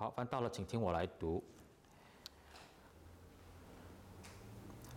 [0.00, 1.42] 好，翻到了，请听我来读。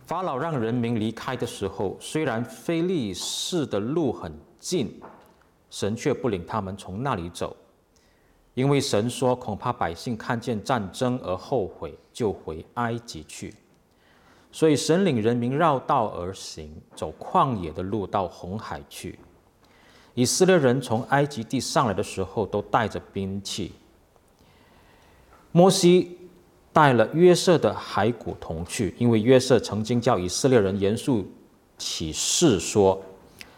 [0.06, 4.98] 法老让人民离开的时候，虽然非利士的路很近，
[5.68, 7.54] 神却不领他们从那里走，
[8.54, 13.54] 因为神说，恐怕百姓看见战争而后悔，就回埃及去。
[14.50, 19.18] 所以神领人民绕道而行，走旷野的路到红海去。
[20.14, 23.72] 以色列人从埃及地上来的时候，都带着兵器。
[25.56, 26.18] 摩西
[26.72, 31.24] 带了约瑟的骸骨同去，因为约瑟曾经叫以色列人严肃
[31.78, 33.00] 起誓说：“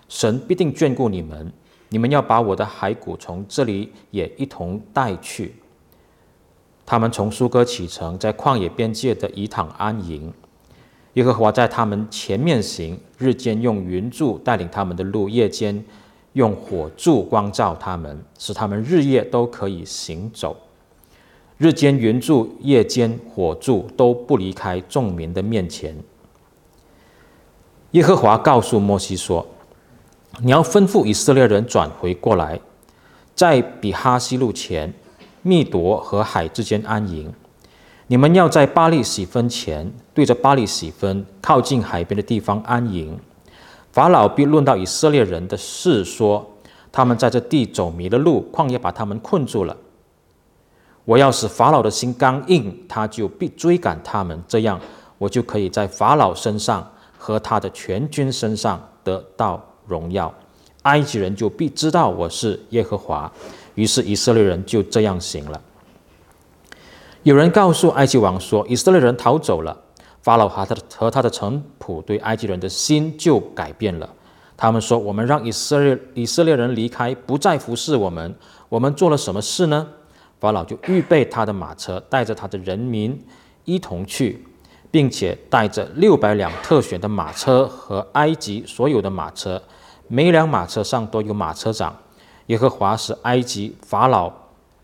[0.06, 1.50] 神必定眷顾你们，
[1.88, 5.54] 你们要把我的骸骨从这里也一同带去。”
[6.84, 10.30] 他们从苏哥启程，在旷野边界的以坦安营。
[11.14, 15.82] 耶和华在他们前面行，日间用云柱带领他们的路，夜间
[16.34, 20.54] 用火柱光照他们，使他们日夜都可以行走。
[21.58, 25.96] 日间云柱，夜间火柱，都不离开众民的面前。
[27.92, 29.46] 耶和华告诉摩西说
[30.42, 32.60] ：“你要吩咐以色列人转回过来，
[33.34, 34.92] 在比哈希路前，
[35.40, 37.32] 密夺和海之间安营。
[38.08, 43.18] 你们要在巴力洗分前，对着巴力洗分，靠近海边的地方安营。
[43.92, 46.50] 法老必论到以色列人的事说：
[46.92, 49.74] 他们在这地走迷了路，旷野把他们困住了。”
[51.06, 54.78] 我要使法老的心刚硬，他就必追赶他们，这样
[55.16, 60.34] 我就可以在法老身上和他的全军身上得到荣耀。
[60.82, 63.32] 埃及人就必知道我是耶和华。
[63.76, 65.60] 于是以色列人就这样行了。
[67.22, 69.76] 有人告诉埃及王说：“以色列人逃走了。”
[70.22, 74.08] 法老和他的和他的臣仆对埃及人的心就改变了。
[74.56, 78.34] 他们说：“我们让以色列以色列人离开，不再服侍我们，
[78.68, 79.86] 我们做了什么事呢？”
[80.38, 83.24] 法老就预备他的马车，带着他的人民
[83.64, 84.44] 一同去，
[84.90, 89.62] 并且带着六百辆特选的马车和埃及所有的马车，
[90.08, 91.96] 每辆马车上都有马车长。
[92.46, 94.32] 耶和华使埃及法老、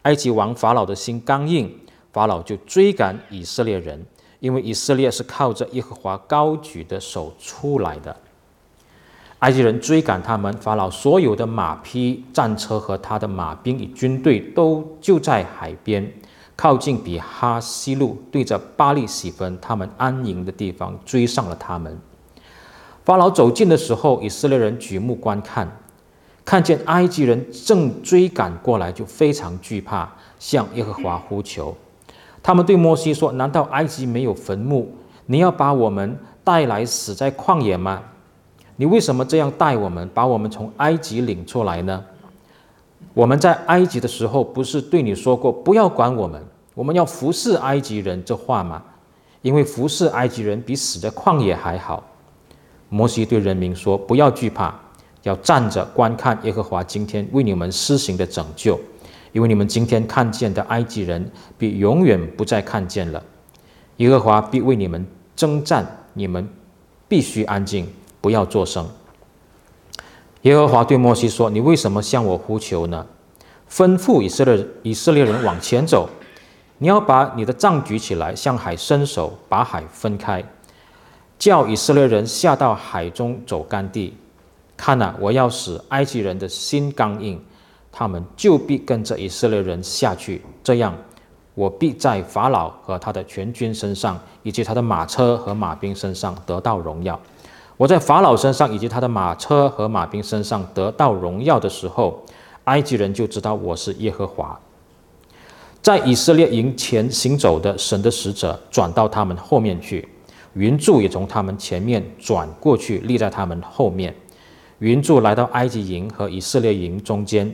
[0.02, 1.78] 埃及王法老的心刚硬，
[2.12, 4.04] 法老就追赶以色列人，
[4.40, 8.16] 因为以色列是靠着耶和华高举的手出来的。
[9.42, 16.12] 埃及人追赶他们，法老所有的马匹、战车和他的马兵与军队都就在海边，
[16.54, 21.98] 靠近比哈希路，对着巴力洗分他们安营的地方追上了他们。
[23.04, 25.76] 法老走近的时候，以色列人举目观看，
[26.44, 30.08] 看见埃及人正追赶过来，就非常惧怕，
[30.38, 31.76] 向耶和华呼求。
[32.44, 34.94] 他们对摩西说：“难道埃及没有坟墓？
[35.26, 38.04] 你要把我们带来死在旷野吗？”
[38.82, 42.04] 你为什么这样带我们，把我们从埃及领出来呢？
[43.14, 46.42] 我们在埃及的时候，不是对你说过不要管我们，
[46.74, 48.82] 我们要服侍埃及人这话吗？
[49.42, 52.02] 因为服侍埃及人比死在旷野还好。
[52.88, 54.74] 摩西对人民说：“不要惧怕，
[55.22, 58.76] 要站着观看耶和华今天为你们施行的拯救，
[59.30, 63.22] 因为你们今天看见的埃及人，必永远不再看见了。
[63.98, 65.06] 耶和华必为你们
[65.36, 66.48] 征战，你们
[67.06, 67.86] 必须安静。”
[68.22, 68.88] 不要作声。
[70.42, 73.06] 耶和华对摩西说：“你为什么向我呼求呢？
[73.70, 76.08] 吩咐以色列以色列人往前走。
[76.78, 80.44] 你要把你的杖举起来，向海伸手，把海分开，
[81.38, 84.16] 叫以色列人下到海中走干地。
[84.76, 87.40] 看哪，我要使埃及人的心刚硬，
[87.92, 90.42] 他们就必跟着以色列人下去。
[90.64, 90.92] 这样，
[91.54, 97.18] 我必在法老和他的全军身上，以及他的马车和马兵身上得到荣耀。”
[97.82, 102.22] 我在法老身上以及他的马车和马兵身上得到荣耀的时候，
[102.66, 104.56] 埃及人就知道我是耶和华。
[105.82, 110.08] 在以色列营前行走的神的使者转到他们后面去，
[110.54, 114.14] 云柱也从他们前面转过去，立在他们后面。
[114.78, 117.52] 云柱来到埃及营和以色列营中间，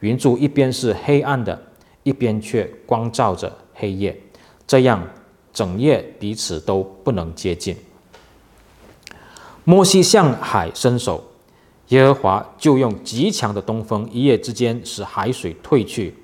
[0.00, 1.56] 云柱一边是黑暗的，
[2.02, 4.20] 一边却光照着黑夜，
[4.66, 5.00] 这样
[5.52, 7.76] 整夜彼此都不能接近。
[9.64, 11.22] 摩西向海伸手，
[11.88, 16.14] 耶和华就用极强的东风，一夜之间使海水退去，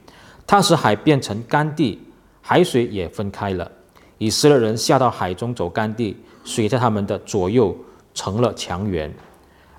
[0.46, 2.00] 他使海变成干地，
[2.40, 3.70] 海水也分开了。
[4.18, 7.76] 以色列人下到海中走干地，水在他们的左右
[8.14, 9.14] 成了墙垣。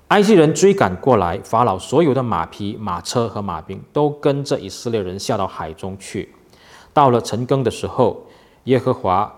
[0.08, 6.32] 埃及人追赶过来，法老所有的马匹、马车和马兵都跟着以色列人下到海中去。
[6.94, 8.24] 到了晨更的时候，
[8.64, 9.34] 耶和华。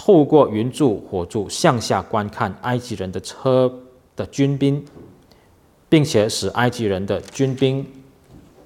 [0.00, 3.70] 透过云柱、火柱向下观看埃及人的车
[4.14, 4.82] 的军兵，
[5.88, 7.84] 并且使埃及人的军兵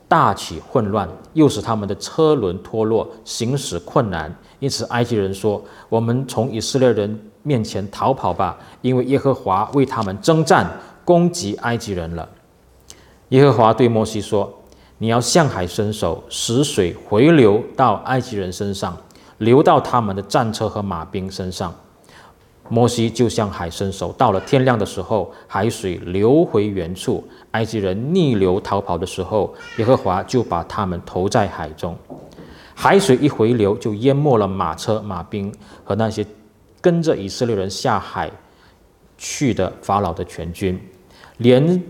[0.07, 4.33] 大起混乱，又使他们的车轮脱落，行驶困难。
[4.59, 10.71] 因此，埃及人说：“我们从以色列人面前逃跑吧，因为耶和华为他们征战，
[11.03, 12.29] 攻击埃及人了。”
[13.31, 14.53] 耶和华对摩西说
[14.99, 18.95] ：“你要向海伸手，使水回流到埃及人身上，
[19.45, 21.75] 流到他们的战车和马兵身上。”
[22.69, 27.23] 摩西就向海伸手，到了天亮的时候，海水流回原处。
[27.51, 31.95] 埃及人逆流逃跑的时候，耶和华就把他们投在海中。
[32.75, 35.53] 海水一回流，就淹没了马车、马兵
[35.85, 36.25] 和那些
[36.81, 38.31] 跟着以色列人下海
[39.19, 40.81] 去的法老的全军，
[41.39, 41.83] 连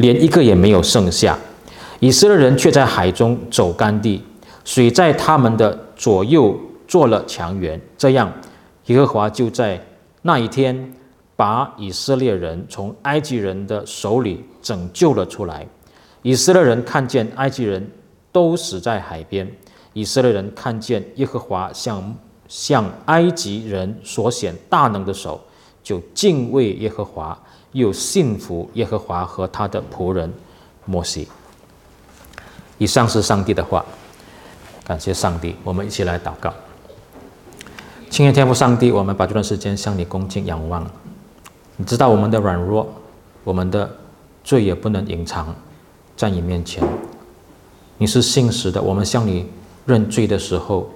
[0.00, 1.38] 连一个也没有剩下。
[2.00, 4.22] 以色列人却在海中走干地，
[4.64, 6.58] 水在他们的左右
[6.88, 7.80] 做了墙垣。
[7.96, 8.32] 这样，
[8.86, 9.80] 耶和华就在
[10.22, 10.94] 那一天。
[11.40, 15.66] 把以色列人从埃及人的手里拯救了出来。
[16.20, 17.90] 以色列人看见埃及人
[18.30, 19.50] 都死在海边，
[19.94, 22.14] 以色列人看见耶和华向
[22.46, 25.40] 向埃及人所显大能的手，
[25.82, 30.32] 就敬畏耶和华，又信服耶和华和他的仆人
[30.84, 31.28] 摩西。
[32.78, 33.84] 以上是上帝的话，
[34.84, 36.52] 感谢上帝，我们一起来祷告。
[38.08, 40.84] 亲爱天父上帝，我们把这段时间向你恭敬仰望。
[41.76, 42.86] 你知道我们的软弱，
[43.44, 43.88] 我们的
[44.42, 45.54] 罪也不能隐藏
[46.16, 46.82] 在你面前。
[47.98, 49.46] 你是信实的，我们向你
[49.86, 50.90] 认罪的时候，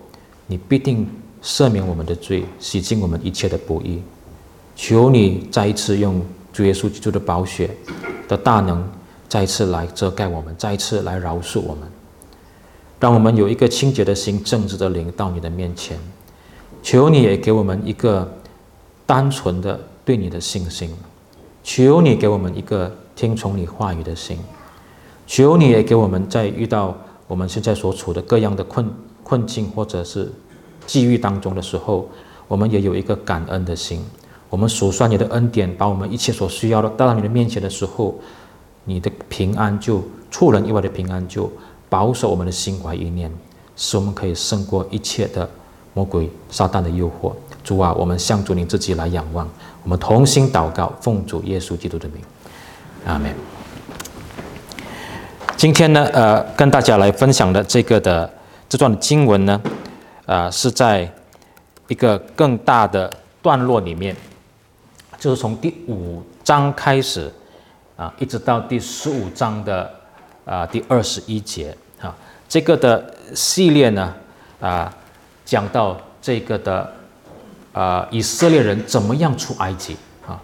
[0.46, 1.08] 你必定
[1.42, 4.02] 赦免我们的罪，洗净我们一切的不义。
[4.74, 6.20] 求你再一次用
[6.54, 7.68] 主耶稣基督的宝血
[8.26, 8.82] 的大能，
[9.28, 11.86] 再次来遮盖我们，再次来饶恕我们，
[12.98, 15.98] 让我们有一个清洁的心、正直的灵到你的面前。
[16.82, 18.32] 求你也给我们一个
[19.04, 19.78] 单纯的。
[20.06, 20.94] 对你的信心，
[21.62, 24.38] 求你给我们一个听从你话语的心，
[25.26, 26.94] 求你也给我们在遇到
[27.26, 28.86] 我们现在所处的各样的困
[29.22, 30.30] 困境或者是
[30.86, 32.06] 际遇当中的时候，
[32.46, 34.04] 我们也有一个感恩的心。
[34.54, 38.14] 我们数算你的恩典，把我们一切所需要的带到你的面前的时候，
[38.84, 41.50] 你的平安就出人意外的平安就
[41.88, 43.28] 保守我们的心怀意念，
[43.76, 45.50] 使我们可以胜过一切的
[45.92, 47.32] 魔鬼撒旦的诱惑。
[47.64, 49.48] 主啊，我们向主你自己来仰望。
[49.82, 52.22] 我们同心祷告，奉主耶稣基督的名，
[53.06, 53.34] 阿门。
[55.56, 58.32] 今天呢，呃，跟大家来分享的这个的
[58.68, 59.60] 这段经文呢，
[60.26, 61.12] 呃，是在
[61.88, 63.12] 一个更大的
[63.42, 64.14] 段落里面，
[65.24, 67.32] 就是从第五章开始
[67.96, 69.90] 啊，一直到第十五章的
[70.44, 72.14] 啊第二十一节啊，
[72.46, 74.14] 这个的系列呢，
[74.60, 74.94] 啊，
[75.42, 76.92] 讲到这个的。
[77.72, 79.96] 啊、以色列人怎么样出埃及
[80.28, 80.40] 啊？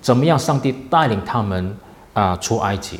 [0.00, 1.76] 怎么样上帝带领他们
[2.12, 2.98] 啊、出埃及？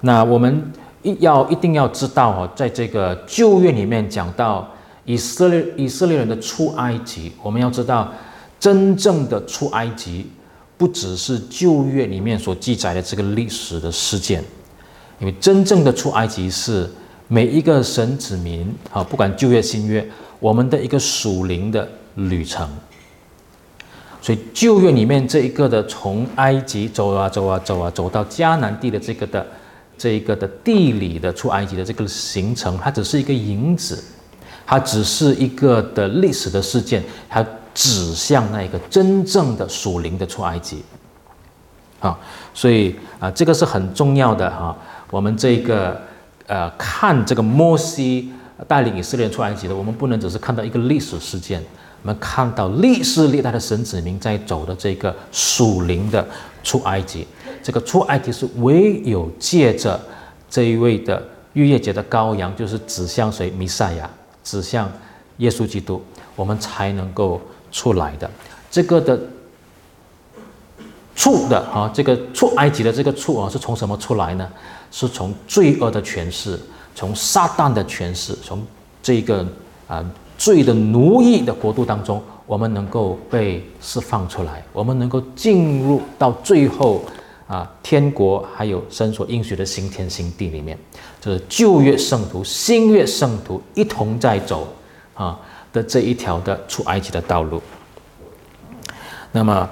[0.00, 0.72] 那我们
[1.02, 4.68] 一要一定要知道哦，在这个旧约里面讲到
[5.04, 8.12] 以色列以色列人的出埃及，我们要知道
[8.58, 10.28] 真正的出埃及
[10.78, 14.42] 不只是旧约里面所记载的这个历史的事件，
[15.18, 16.88] 因为真正的出埃及是
[17.26, 20.08] 每一个神子民啊，不管旧约新约，
[20.38, 22.66] 我们的一个属灵的旅程。
[24.20, 29.46] 所以旧约里面这一个的从埃及走啊走啊走啊走到迦南地的这个的
[29.96, 34.02] 这一个的地理的出埃及的这个行程，它只是一个影子，
[34.66, 37.44] 它只是一个的历史的事件，它
[37.78, 40.82] 指向那一个真正的属灵的出埃及。
[42.00, 42.18] 啊，
[42.52, 44.76] 所以啊，这个是很重要的哈。
[45.12, 46.00] 我们这个
[46.48, 48.32] 呃看这个摩西
[48.66, 51.62] 带领以色列出埃及的，我们不能只是看到一个历史事件。
[52.02, 56.26] 我们看到历世历代的神子民在走的这个属灵的
[56.64, 57.24] 出埃及，
[57.62, 60.00] 这个出埃及是唯有借着
[60.50, 63.50] 这一位的逾越节的羔羊，就是指向谁？
[63.50, 64.10] 弥赛亚，
[64.42, 64.90] 指向
[65.38, 66.02] 耶稣基督，
[66.36, 68.30] 我们才能够出来的。
[68.70, 69.20] 这个的
[71.14, 74.48] 出的啊，这个出埃及的这个出啊，是从什么出来呢？
[74.90, 76.58] 是从罪恶的权势，
[76.94, 78.64] 从撒旦的权势，从
[79.02, 79.46] 这个
[79.86, 80.04] 啊。
[80.38, 87.02] 罪的奴役的国度当中，我们能够被释放出来，我们能够进入到最后
[87.48, 90.78] 啊，天国还有神所应许的新天新地里面，
[91.20, 94.68] 就是旧约圣徒、新约圣徒一同在走
[95.14, 95.36] 啊
[95.72, 97.62] 的这一条的出埃及的道路。
[99.32, 99.68] 那么。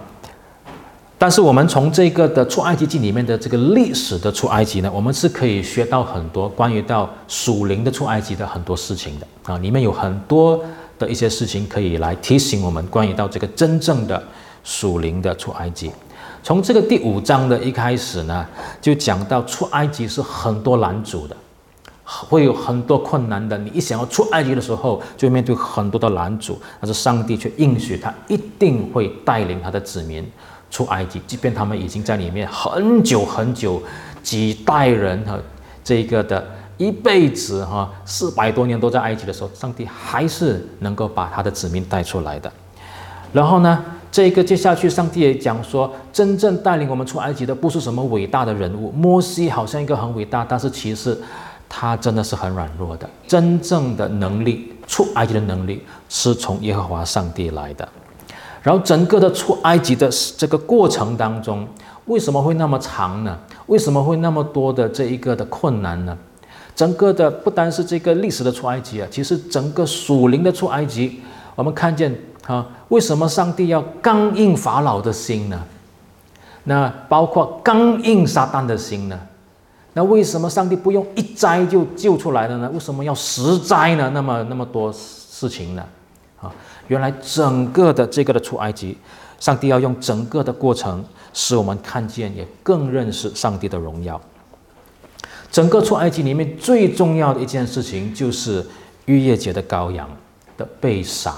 [1.19, 10.63] 但是我们从这个的出埃及记里面的这个历史的出埃及呢，我们是可以学到很多关于到属灵的出埃及的很多事情的啊，里面有很多
[10.99, 14.23] 的一些事情可以来提醒我们关于到这个真正的
[14.63, 15.91] 属灵的出埃及。
[16.43, 18.47] 从这个第五章的一开始呢，
[18.83, 21.35] 就讲到出埃及是很多拦阻的，
[22.07, 23.59] 会有很多困难的。
[23.59, 30.25] 你一想要出埃及的时候，就面对很多的拦阻，但是上帝却应许他一定会带领他的子民
[30.71, 33.83] 出埃及，即便他们已经在里面很久很久，
[34.23, 35.37] 几代人哈，
[35.83, 36.47] 这个的
[36.77, 42.53] 一辈子哈，四百多年都在埃及的时候，上帝还是能够把他的子民带出来的。
[43.33, 51.17] 然后呢，这个接下去，上帝也讲说，真正带领我们出埃及的不是什么伟大的人物，摩西好像一个很伟大，但是其实
[51.69, 53.09] 他真的是很软弱的。
[53.27, 57.89] 真正的能力，出埃及的能力是从耶和华上帝来的。
[58.63, 61.67] 然后整个的出埃及的这个过程当中，
[62.07, 63.39] 为什么会那么长呢？
[63.67, 66.17] 为什么会那么多的这一个的困难呢？
[66.75, 71.21] 整个的不单是这个历史的出埃及啊，其实整个属灵的出埃及，
[71.55, 72.15] 我们看见。
[72.47, 75.61] 啊，为什么上帝要刚硬法老的心呢？
[76.63, 79.19] 那包括刚硬撒旦的心呢？
[79.97, 82.71] 那为什么上帝不用一灾就救出来了呢？
[82.71, 84.11] 为什么要十灾呢？
[84.13, 85.83] 那么那么多事情呢？
[86.39, 86.53] 啊，
[86.89, 88.99] 原来整个的这个的出埃及，
[89.41, 94.21] 上帝要用整个的过程，使我们看见也更认识上帝的荣耀。
[95.51, 98.63] 整个出埃及里面最重要的一件事情，就是
[99.07, 100.07] 逾越节的羔羊
[100.59, 101.35] 的被杀。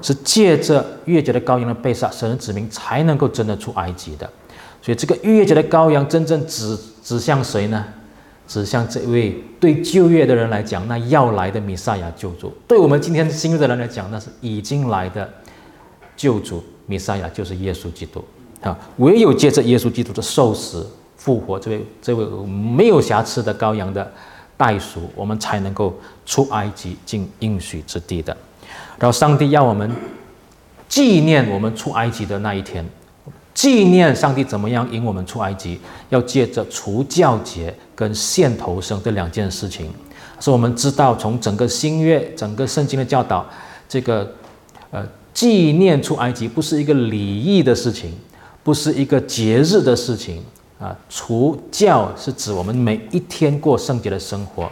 [0.00, 4.30] 是借着逾越节的羔羊的被杀，神的子民才能够真的出埃及的。
[4.82, 7.84] 所以这个逾越节的羔羊真正指指向谁呢？
[8.48, 15.32] 指向这位对旧约的人来讲，那要来的弥赛亚救主；对我们今天新约的人来讲，那是已经来的
[16.16, 18.24] 救主弥赛亚，就是耶稣基督
[18.60, 18.76] 啊！
[18.96, 20.84] 唯有借着耶稣基督的受死
[21.16, 24.12] 复活，这位这位没有瑕疵的羔羊的
[24.56, 25.96] 代赎，我们才能够
[26.26, 28.36] 出埃及进应许之地的。
[28.98, 29.88] 然后上帝要我们
[30.88, 32.84] 纪念我们出埃及的那一天，
[33.52, 35.78] 纪念上帝怎么样引我们出埃及，
[36.08, 39.90] 要借着除酵节跟献头生这两件事情，
[40.40, 43.44] 使我们知道从整个新约、整个圣经的教导，
[43.88, 44.30] 这个
[44.90, 48.12] 呃纪念出埃及不是一个礼仪的事情，
[48.62, 50.42] 不是一个节日的事情
[50.78, 50.96] 啊。
[51.08, 54.70] 除酵是指我们每一天过圣洁的生活，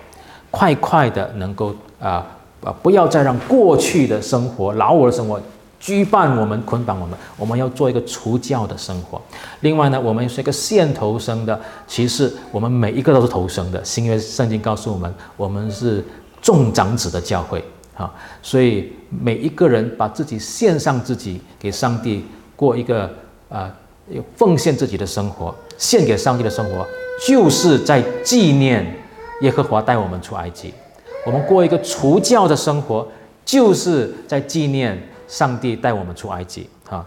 [0.50, 2.26] 快快的能够啊。
[2.60, 2.74] 啊！
[2.82, 5.40] 不要再让过去的生活、老我的生活
[5.80, 7.18] 羁绊我们、捆绑我们。
[7.36, 9.20] 我们要做一个除教的生活。
[9.60, 11.58] 另外呢，我们是一个献头生的。
[11.86, 13.84] 其实我们每一个都是头生的。
[13.84, 16.04] 新约圣经告诉我们，我们是
[16.42, 17.64] 众长子的教会
[17.96, 18.12] 啊。
[18.42, 22.24] 所以每一个人把自己献上自己给上帝，
[22.56, 23.10] 过一个
[23.48, 23.72] 啊，
[24.36, 26.86] 奉献自己的生活，献给上帝的生活，
[27.26, 28.94] 就是在纪念
[29.42, 30.74] 耶和华带我们出埃及。
[31.26, 33.06] 我们过一个除教的生活，
[33.44, 37.06] 就是在纪念上帝带我们出埃及啊。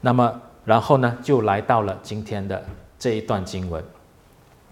[0.00, 0.32] 那么，
[0.64, 2.64] 然后呢，就来到了今天的
[2.98, 3.82] 这一段经文，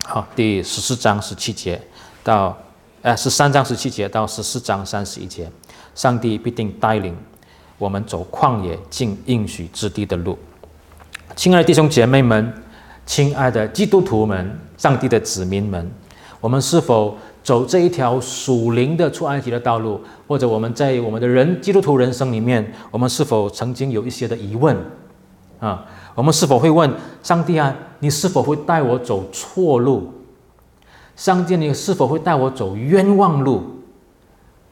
[0.05, 1.81] 好，第十四章十七节
[2.25, 2.57] 到，
[3.03, 5.51] 呃，十三章十七节到十四章三十一节，
[5.95, 7.17] 上帝必定带领
[7.79, 10.39] 我们走旷野进应许之地的路。
[11.35, 12.53] 亲爱的弟兄姐妹们，
[13.05, 15.91] 亲爱的基督徒们，上帝的子民们，
[16.41, 24.77] 我们是否走这一条属灵的出埃及的道路，或者我们在我们的人基督徒人生里面，我们是否曾经有一些的疑问
[25.61, 25.87] 啊？
[26.17, 30.13] 我们是否会问上帝啊，你是否会带我走错路？
[31.15, 33.63] 上帝，你是否会带我走冤枉路？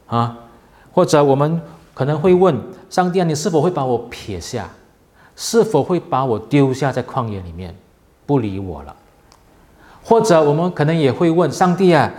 [0.08, 0.36] 啊？
[0.90, 1.62] 或者我们
[1.94, 4.68] 可能会问上帝啊，你是否会把我撇下？
[5.36, 7.72] 是否会把我丢下在旷野里面，
[8.26, 8.96] 不理我了？
[10.02, 12.12] 或者我们可能也会问上帝啊，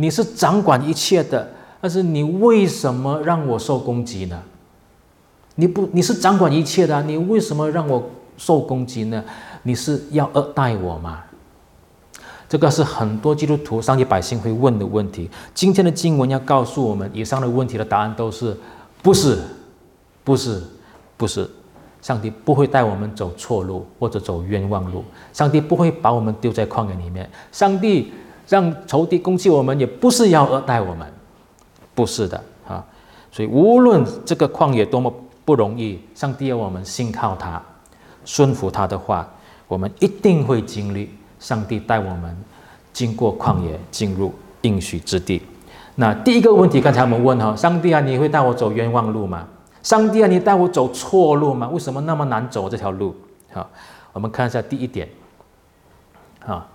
[0.00, 1.50] 你是掌管一切的，
[1.80, 4.40] 但是你为什么让我受攻击呢？
[5.56, 9.24] 你不，你是掌管一切的，你为什么让我受攻击呢？
[9.64, 11.24] 你是要恶待我吗？
[12.48, 15.28] 这个是很多基督徒、上帝百姓会问的问题。
[15.52, 18.56] 今天的经文要告诉我们，以上的问题的答案都是
[19.02, 19.36] 不是，
[20.22, 20.62] 不是，
[21.16, 21.50] 不是。
[22.00, 25.02] 上帝不会带我们走错路或者走冤枉路，
[25.32, 28.12] 上帝不会把我们丢在旷野里面，上帝。
[28.48, 31.06] 让仇敌攻击我们，也不是要恶待我们，
[31.94, 32.82] 不是的啊！
[33.30, 35.12] 所以无论这个旷野多么
[35.44, 37.62] 不容易，上帝要我们信靠他，
[38.24, 39.28] 顺服他的话，
[39.66, 42.36] 我们一定会经历上帝带我们
[42.92, 45.42] 经过旷野，进入应许之地。
[45.96, 49.46] 那第一个问题，刚才我们问哈，上帝啊，你会带我走冤枉路吗？
[49.82, 51.68] 上帝啊，你带我走错路吗？
[51.68, 53.14] 为什么那么难走这条路？
[53.52, 53.68] 好，
[54.14, 55.06] 我们看一下第一点，
[56.46, 56.66] 啊。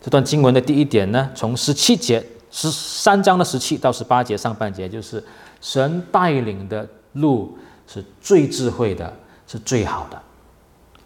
[0.00, 5.22] 这段经文的第一点呢，从十七节十三章的十七到十八节上半节，就是
[5.60, 9.12] 神带领的路是最智慧的，
[9.46, 10.20] 是最好的。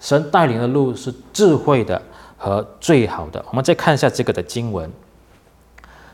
[0.00, 2.00] 神带领的路是智慧的
[2.36, 3.44] 和最好的。
[3.50, 4.90] 我们再看一下这个的经文。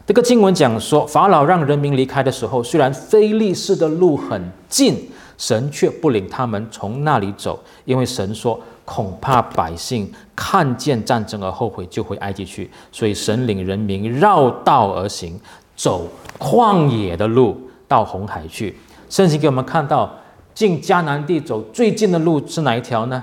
[0.06, 12.70] 这个经文讲说，法老让人民离开的时候，虽然非利士的路很近，神却不领他们从那里走，因为神说，恐怕百姓看见战争而后悔，就回埃及去。
[12.90, 15.38] 所以神领人民绕道而行，
[15.76, 18.74] 走旷野的路到红海去。
[19.10, 20.10] 圣经给我们看到，
[20.54, 23.22] 进迦南地走最近的路是哪一条呢？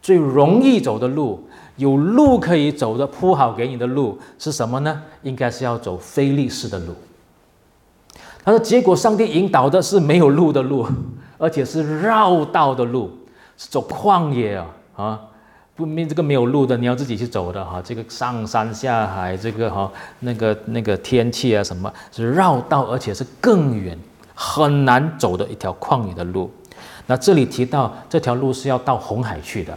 [0.00, 5.02] 最容易走的路，有路可以走的铺好给你的路是什么呢？
[5.22, 6.94] 应该是要走非利士的路。
[8.44, 10.84] 他说，结果上帝引导的是没有路的路，
[11.38, 13.10] 而且是绕道的路，
[13.56, 15.20] 是走旷野啊啊！
[15.74, 17.80] 不，没这个没有路的，你要自己去走的哈。
[17.82, 23.98] 这个上山下海，这个哈那个那个天气啊什么，是绕道，而且是更远，
[24.34, 26.50] 很难走的一条旷野的路。
[27.06, 29.76] 那这里提到这条路是要到红海去的。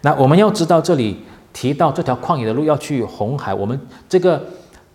[0.00, 3.78] 那我们要知道，这里提到这条旷野的路要去红海，我们
[4.08, 4.42] 这个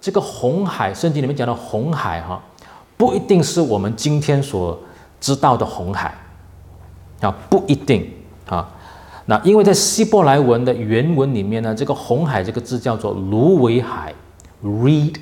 [0.01, 2.41] 这个红海，圣经里面讲的红海哈，
[2.97, 4.79] 不一定是我们今天所
[5.19, 6.15] 知道的红海
[7.21, 8.11] 啊，不一定
[8.47, 8.69] 啊。
[9.25, 14.13] 那因为在希伯来文的原文里面呢，这个红海这个字叫做芦苇海
[14.63, 15.15] （Reed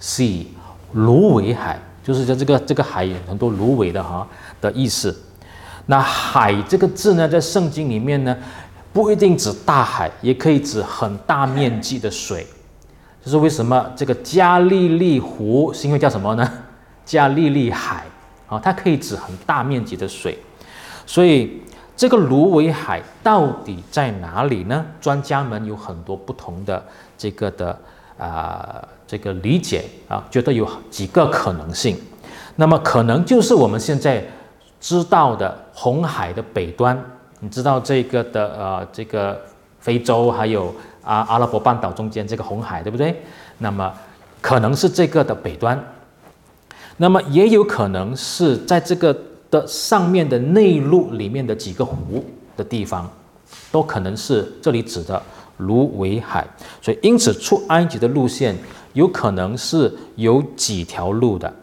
[0.00, 0.46] Sea），
[0.92, 4.26] 芦苇海就是在这个这个海有很多芦苇的哈
[4.60, 5.16] 的意思。
[5.86, 8.36] 那海这个字呢，在圣经里面呢。
[8.92, 12.46] 不一定指大海，也可以指很大面积的水。
[13.22, 16.50] 这是为什么这个加利利湖是因为叫什么呢？
[17.04, 18.06] 加利利海
[18.46, 20.38] 啊，它可以指很大面积的水。
[21.04, 21.60] 所以
[21.96, 24.84] 这个芦苇海到底在哪里呢？
[25.00, 26.84] 专家们有很多不同的
[27.16, 27.78] 这个的
[28.18, 31.96] 啊、这个理解啊，觉得有几个可能性。
[32.56, 34.24] 那么可能就是我们现在
[34.80, 36.98] 知道的红海的北端。
[37.40, 39.38] 你知道这个的呃，这个
[39.78, 40.74] 非洲还有
[41.04, 43.22] 啊阿拉伯半岛中间这个红海，对不对？
[43.58, 43.92] 那么
[44.40, 45.78] 可能是这个的北端，
[46.96, 49.14] 那么也有可能是在这个
[49.64, 52.24] 上面的内陆里面的几个湖
[52.56, 53.08] 的地方，
[53.70, 55.22] 都可能是这里指的
[55.58, 56.44] 芦苇海。
[56.82, 58.56] 所以因此出埃及的路线
[58.94, 61.54] 有可能是有几条路的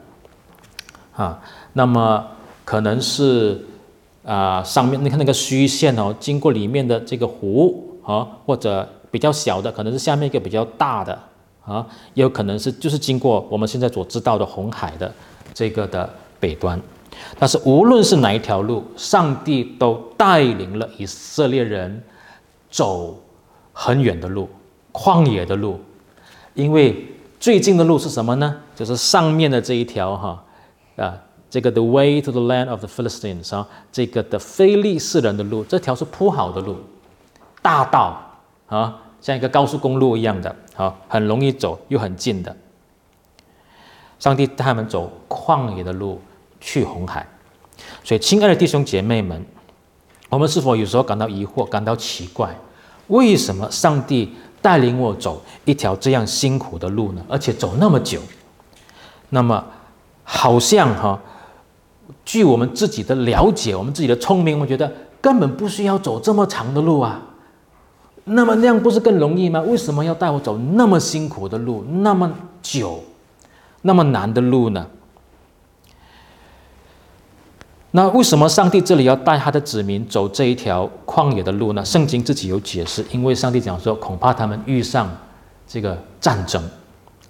[1.13, 1.41] 啊，
[1.73, 2.25] 那么
[2.63, 3.59] 可能是。
[4.25, 11.19] 啊、上面你看那个虚线哦，经过里面的这个湖啊，或者比较小的，可能是下面一个比较大的
[11.65, 15.13] 啊，也有可能是就是经过我们现在所知道的红海的
[15.53, 16.81] 这个的北端。
[17.39, 22.03] 但是无论是哪一条路，上帝都带领了以色列人
[22.69, 23.19] 走
[23.71, 24.49] 很远的路，
[24.91, 25.79] 旷野的路。
[26.53, 27.07] 因为
[27.39, 28.57] 最近的路是什么呢？
[28.75, 30.43] 就是上面的这一条哈
[30.97, 31.17] 啊。
[31.49, 36.77] 这个 the way to the land of the Philistines 啊，这个的非利士人的路，这条是铺好的路，
[37.61, 38.19] 大道
[38.65, 42.57] 啊，像一个高速公路一样的，啊，很容易走又很近的。
[44.17, 46.19] 上帝带他们走旷野的路
[46.65, 47.27] 去红海，
[48.05, 49.45] 所以亲爱的弟兄姐妹们，
[50.29, 52.57] 我们是否有时候感到疑惑、感到奇怪，
[53.07, 57.21] 为什么上帝带领我走一条这样辛苦的路呢？
[57.27, 58.21] 而且走那么久，
[59.29, 59.63] 那么
[60.23, 61.19] 好像哈。
[62.23, 67.21] 据我们自己的了解，我们自己的聪明，我觉得根本不需要走这么长的路啊。
[68.23, 69.59] 那么那样不是更容易吗？
[69.61, 73.03] 为什么要带我走那么辛苦的路，那么久，
[73.81, 74.87] 那么难的路呢？
[77.95, 81.85] 那为什么上帝这里要带他的子民走这一条旷野的路呢？
[81.85, 85.09] 圣经自己有解释，因为上帝讲说，恐怕他们遇上
[85.67, 86.61] 这个战争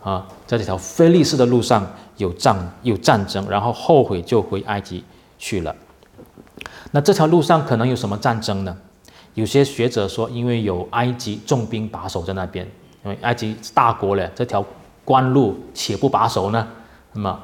[0.01, 1.85] 啊，在这条非利士的路上。
[2.17, 5.03] 有战有战争，然后后悔就回埃及
[5.39, 5.75] 去了。
[6.91, 8.77] 那这条路上可能有什么战争呢？
[9.33, 12.63] 有些学者说，因为有埃及重兵把守在那边，
[13.03, 14.63] 因为埃及是大国嘞，这条
[15.03, 16.67] 官路岂不把守呢？
[17.13, 17.39] 那么，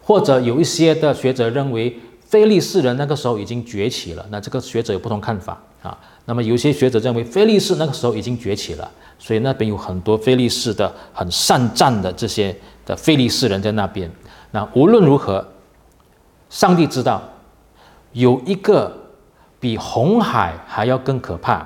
[0.00, 1.98] 或者有一些的学者认为，
[2.32, 4.26] 非利士人那个时候已经崛起了。
[4.30, 5.92] 那这个学者有不同看法啊。
[6.24, 12.56] 那么有些学者认为，非利士那个时候已经崛起了，所以那边有很多非利士的很善战的这些。
[12.84, 14.10] 的非利士人在那边，
[14.50, 15.46] 那无论如何，
[16.50, 17.22] 上帝知道
[18.10, 18.92] 有一个
[19.60, 21.64] 比红海还要更可怕，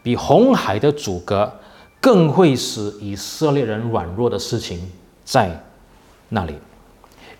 [0.00, 1.52] 比红海的阻隔
[2.00, 4.88] 更会使以色列人软弱的事情
[5.24, 5.60] 在
[6.28, 6.54] 那里，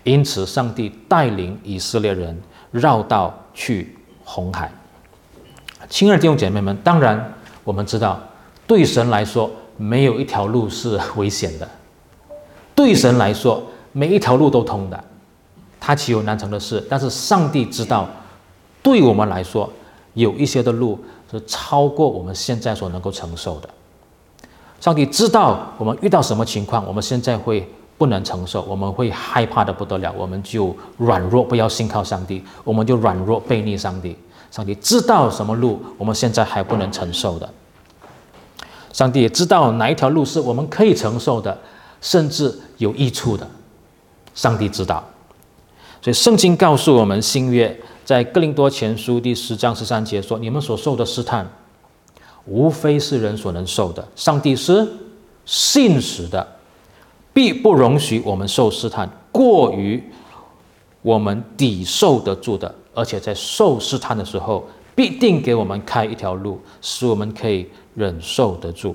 [0.09, 2.35] 因此上帝带领以色列人
[2.71, 4.71] 绕道去红海。
[5.87, 8.19] 亲爱的弟兄姐妹们，当然我们知道，
[8.65, 11.69] 对神来说，没有一条路是危险的。
[12.73, 15.03] 对神来说，每一条路都通的，
[15.79, 16.83] 他岂有难成的事？
[16.89, 18.09] 但是上帝知道，
[18.81, 19.71] 对我们来说，
[20.15, 23.69] 有一些的路是超过我们现在所能够承受的。
[24.79, 34.17] 上帝知道我们遇到什么情况，我们现在会不能承受，我们会害怕的不得了，我们就软弱，不要信靠上帝，我们就软弱背逆上帝。
[34.49, 37.47] 上帝知道什么路我们现在还不能承受的，
[38.91, 41.55] 上帝也知道哪一条路是我们可以承受的，
[42.01, 43.45] 甚至有益处的。
[44.33, 45.03] 上帝知道，
[46.01, 51.45] 所以圣经告诉我们，新约在哥林多前书第十章十三节说：“你们所受的试探，
[52.45, 54.07] 无非是人所能受的。
[54.15, 54.87] 上帝是
[55.45, 56.47] 信实的，
[57.39, 60.03] 必不容许我们受试探过于
[61.01, 68.93] 我们抵受得住的。”而且在受试探的时候，必定给我们开一条路，使我们可以忍受得住。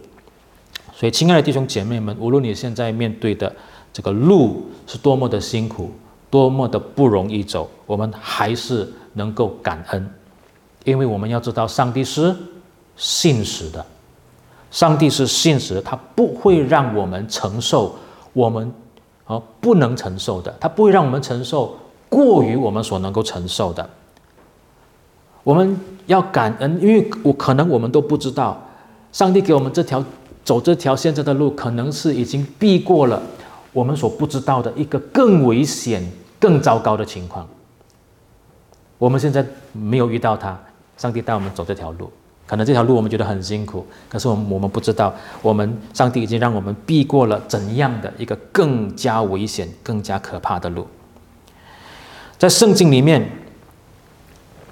[0.94, 3.50] 所以，亲爱的弟兄姐妹们，无论你现在面对的
[3.90, 5.90] 这个路是多么的辛苦，
[6.28, 10.10] 多么的不容易走，我们还是能够感恩，
[10.84, 12.36] 因为我们要知道，上帝是
[12.94, 13.82] 信实的，
[14.70, 17.96] 上帝是信实的，他不会让我们承受
[18.34, 18.70] 我们
[19.24, 21.74] 啊不能承受的，他不会让我们承受。
[22.06, 23.90] 过于我们所能够承受的，
[25.42, 28.56] 我们要感恩，因为我可能我们都不知道，
[29.10, 30.04] 上帝给我们这条
[30.44, 33.20] 走这条现在的路，可能是已经避过了
[33.72, 37.48] 我们所不知道的一个更危险、更糟糕的情况。
[38.96, 40.56] 我们现在没有遇到他，
[40.96, 42.08] 上帝带我们走这条路，
[42.46, 50.86] 可能这条路我们觉得很辛苦，可是我们我们不知道，我们上帝已经让我们避过了怎样的一个更加危险、更加可怕的路。
[52.36, 53.26] 在圣经里面，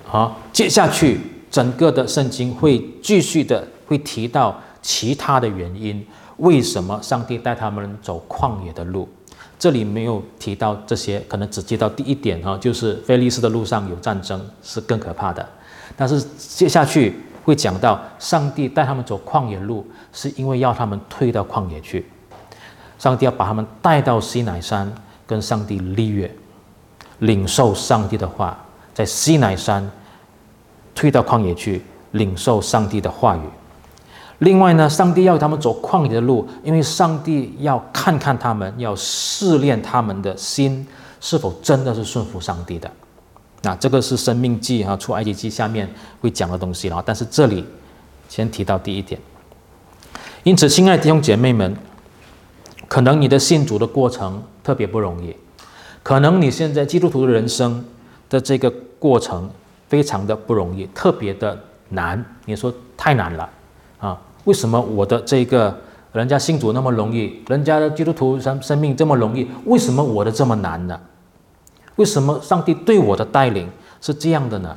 [0.05, 1.19] 好，接下去
[1.51, 6.05] 整个的圣经会继续的会提到其他的原因，
[6.37, 9.09] 为什么上帝带他们走旷野的路？
[9.59, 15.49] 这里没有提到这些，可能只提到第一点哈，就是非利士的路上有战争是更可怕的。
[15.97, 22.07] 但是接下去会讲到，上帝带他们走旷野路，是因为要他们退到旷野去，
[22.99, 24.93] 上帝要把他们带到西乃山
[25.27, 26.31] 跟上帝立约。
[27.19, 28.59] 领受上帝的话，
[28.93, 29.89] 在西乃山
[30.93, 33.41] 退到旷野去领受上帝的话语。
[34.39, 40.85] 另外呢，上帝要他们走旷野的路，因为上帝要看看他们，要试炼他们的心
[41.21, 42.91] 是否真的是顺服上帝的。
[43.63, 45.89] 那这个是生命记哈，出埃及记下面
[46.21, 47.03] 会讲的东西了。
[47.07, 47.65] 但是这里
[48.29, 49.21] 先提到第一点。
[50.43, 51.77] 因此，亲爱的弟兄姐妹们，
[52.89, 55.35] 可能你的信主的过程特别不容易。
[56.03, 57.85] 可能你现在基督徒的人生
[58.29, 59.49] 的这个过程
[59.89, 61.57] 非常的不容易，特别的
[61.91, 62.25] 难。
[62.45, 63.49] 你说太难了
[64.01, 64.21] 啊？
[64.43, 65.81] 为什么我的这个
[66.13, 70.99] 人家信主那么容易，人家的基督徒生生命这么容易，为什么我的这么难呢？
[71.97, 74.77] 为什么上帝对我的带领是这样的呢？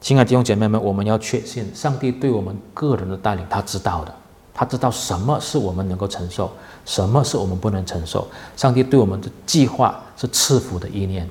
[0.00, 4.14] 亲爱的弟兄姐妹们，我们要确信上帝对我们个人的带领，他知道的。
[4.54, 6.52] 他知道什么是我们能够承受，
[6.84, 8.28] 什么是我们不能承受。
[8.54, 11.26] 上帝对我们的计划是赐福的意念，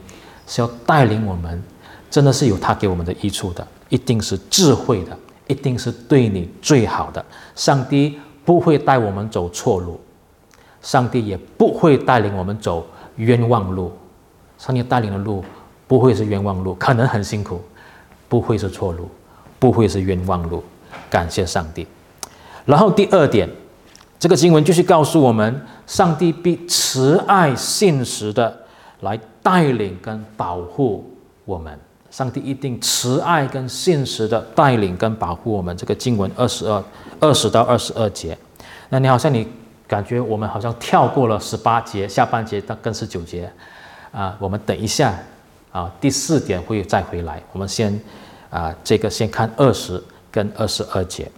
[0.48, 1.62] 是要带领我们，
[2.10, 7.24] 真的是有他给我们的益处的，一定是智慧的，一定是对你最好的。
[7.56, 10.02] 上帝不会带我们走错路，
[10.82, 13.92] 上帝也不会带领我们走冤枉路。
[14.58, 15.44] 上帝带领的路
[15.88, 17.60] 不会是冤枉路，可能很辛苦，
[18.30, 19.10] 不会是错路，
[19.58, 20.64] 不会是冤枉路。
[21.10, 21.88] 感谢上帝。
[22.66, 23.50] 然后第二点，
[24.20, 28.56] 这个经文继续告诉我们，上帝必慈爱信实的
[29.00, 31.12] 来带领跟保护
[31.46, 31.78] 我们。
[32.12, 35.76] 上帝一定慈爱跟信实的带领跟保护我们。
[35.76, 36.84] 这个经文二十二、
[37.20, 38.38] 二十到二十二节，
[38.90, 39.48] 那你好像你
[39.92, 43.52] 感觉我们好像跳过了十八节下半节到跟十九节
[44.14, 45.14] 啊，我们等一下
[45.70, 47.44] 啊，第四点会再回来。
[47.52, 48.00] 我们先
[48.50, 50.02] 啊，这个先看二十
[50.32, 51.30] 跟二十二节。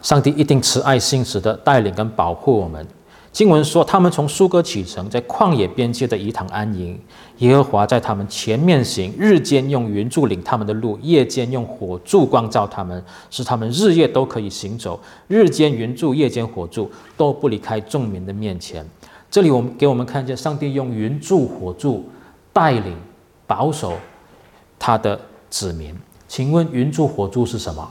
[0.00, 2.86] 上帝一定慈爱心使的带领跟保护我们。
[3.36, 6.98] 经文说，他们从苏格启程，在旷野边界的以坦安营。
[7.40, 14.98] 耶和华在他们前面行，日间用云柱领他们的路，夜间用火柱光照他们，使他们日夜都可以行走。
[15.28, 18.82] 日间云柱，夜间火柱，都不离开众民的面前。
[19.30, 22.08] 这里我们给我们看见，上帝用云柱、火柱
[22.54, 22.96] 带领、
[23.46, 23.92] 保守
[24.78, 25.20] 他的
[25.50, 25.94] 子民。
[26.26, 27.86] 请问，云柱、火柱是什么？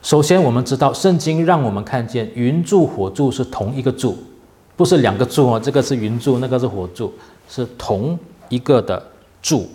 [0.00, 4.16] 首先，我们知道圣经让我们看见云柱、火柱是同一个柱，
[4.76, 5.60] 不是两个柱哦。
[5.60, 7.12] 这个是云柱，那个是火柱，
[7.48, 9.02] 是同一个的
[9.42, 9.68] 柱。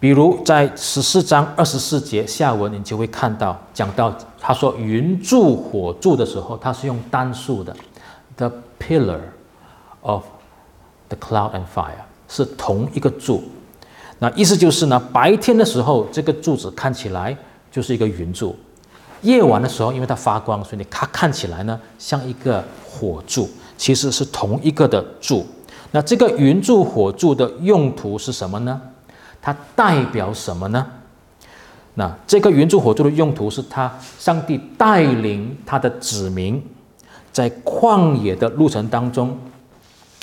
[0.00, 7.76] 比如在十四章二十四节下文，你就会看到讲到他说云柱、火柱的时候，他是用单数的
[8.36, 9.20] ，the pillar
[10.00, 10.24] of
[11.08, 13.44] the cloud and fire 是同一个柱。
[14.18, 17.36] 那意思就是呢，白天的时候这个柱子看起来
[17.72, 18.54] 就是一个云柱，
[19.22, 25.44] 夜晚的时候因为它发光，所以它看起来呢像一个火柱，其实是同一个的柱。
[25.90, 28.80] 那这个云柱火柱的用途是什么呢？
[29.40, 30.86] 它代表什么呢？
[31.94, 36.64] 那这个云柱火柱的用途是，他上帝带领他的子民
[37.30, 39.36] 在旷野的路程当中，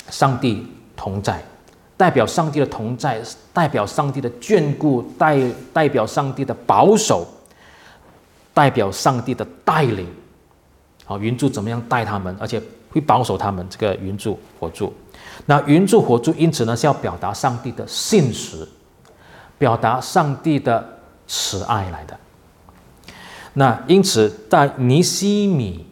[0.08, 1.40] 上帝同在，
[1.96, 5.38] 代表上帝的同在，代表上帝的眷顾，代
[5.72, 7.24] 代表上帝的保守，
[8.54, 10.06] 代表上帝的带领。
[11.04, 13.66] 好，云柱怎么样带他们，而且会保守他们？
[13.68, 14.92] 这个云柱火柱，
[15.46, 18.68] 那云柱火柱因此呢是要表达上帝的信实，
[19.58, 20.96] 表达上帝的。
[21.32, 22.18] 慈爱来的，
[23.52, 25.86] 那因此在尼西米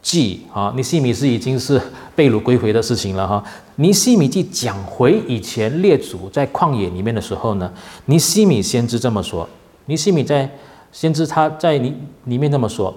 [0.00, 1.78] 记啊，尼西米是已经是
[2.16, 3.44] 被掳归回的事情了哈。
[3.76, 7.70] 尼西米记讲回以前列祖在旷野里面的时候呢，
[8.06, 9.46] 尼西米先知这么说，
[9.84, 10.50] 尼西米在
[10.92, 12.94] 先知他在里里面这么说，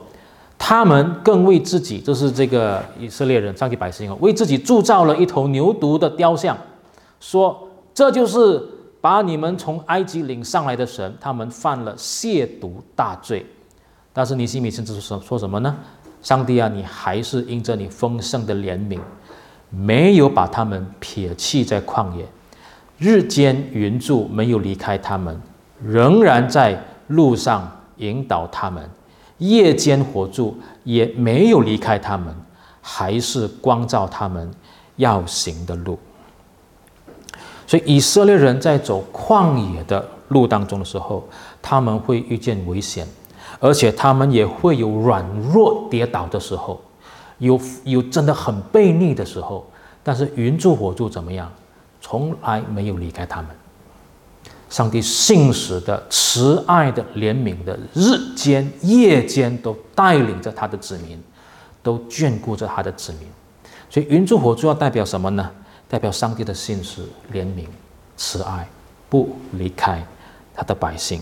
[0.58, 6.56] 他们更为自己，就是这个以色列人、上帝百姓啊，为自己铸造了一头牛犊的雕像，
[7.20, 8.62] 说这就是。
[9.06, 13.46] 把你们从埃及领上来的神，他们犯了亵渎大罪。
[14.12, 15.76] 但是尼希米先知说说什么呢？
[16.24, 19.00] 上帝啊，你还是因着你丰盛的怜悯，
[19.70, 22.26] 没有把他们撇弃在旷野，
[22.98, 25.40] 日间云柱没有离开他们，
[25.84, 28.84] 仍然在路上引导他们；
[29.38, 32.34] 夜间火柱也没有离开他们，
[32.82, 34.50] 还是光照他们
[34.96, 35.98] 要行的路。
[37.68, 41.28] 所以以色列人在走旷野的路当中的时候，
[41.62, 43.08] 他们会遇见危险，
[43.60, 46.80] 而且他们也会有软弱跌倒的时候，
[47.40, 49.66] 有有真的很悖逆的时候。
[50.04, 51.52] 但是云柱火柱怎么样？
[52.00, 53.50] 从来没有离开他们。
[54.76, 61.18] 上帝信实的、慈爱的、怜悯的，日间夜间都带领着他的子民，
[61.82, 63.22] 都眷顾着他的子民。
[63.90, 65.50] 所以云柱火柱要代表什么呢？
[65.88, 67.64] 代表上帝的信实、怜悯、
[68.18, 68.68] 慈爱，
[69.08, 70.06] 不离开
[70.54, 71.22] 他的百姓。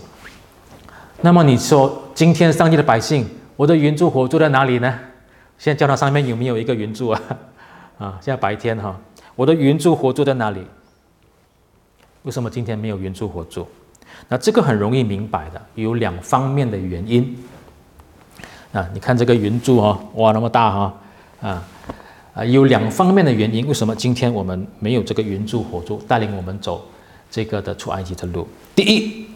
[1.20, 4.98] 那么你说，今天上帝的百姓，我的云柱火柱在哪里呢？
[5.58, 7.22] 现在教堂上面有没有一个云柱啊？
[7.98, 8.98] 啊，现在白天哈，
[9.36, 10.66] 我的云柱火柱在哪里？
[12.24, 13.66] 为什么今天没有云柱火柱？
[14.28, 17.36] 那这个很容易明白的，有两方面的原因。
[18.72, 20.94] 啊，你看这个云柱哦，哇，那么大哈，
[21.40, 21.62] 啊。
[22.34, 26.84] 啊，有两方面的原因，为什么今天我们没有这个云柱火柱带领我们走
[27.30, 28.48] 这个的出埃及的路？
[28.74, 29.26] 第一，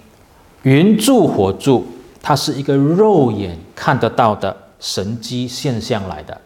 [0.62, 1.86] 云柱火柱
[2.20, 6.40] 它是一个肉眼看得到的神迹现象来的，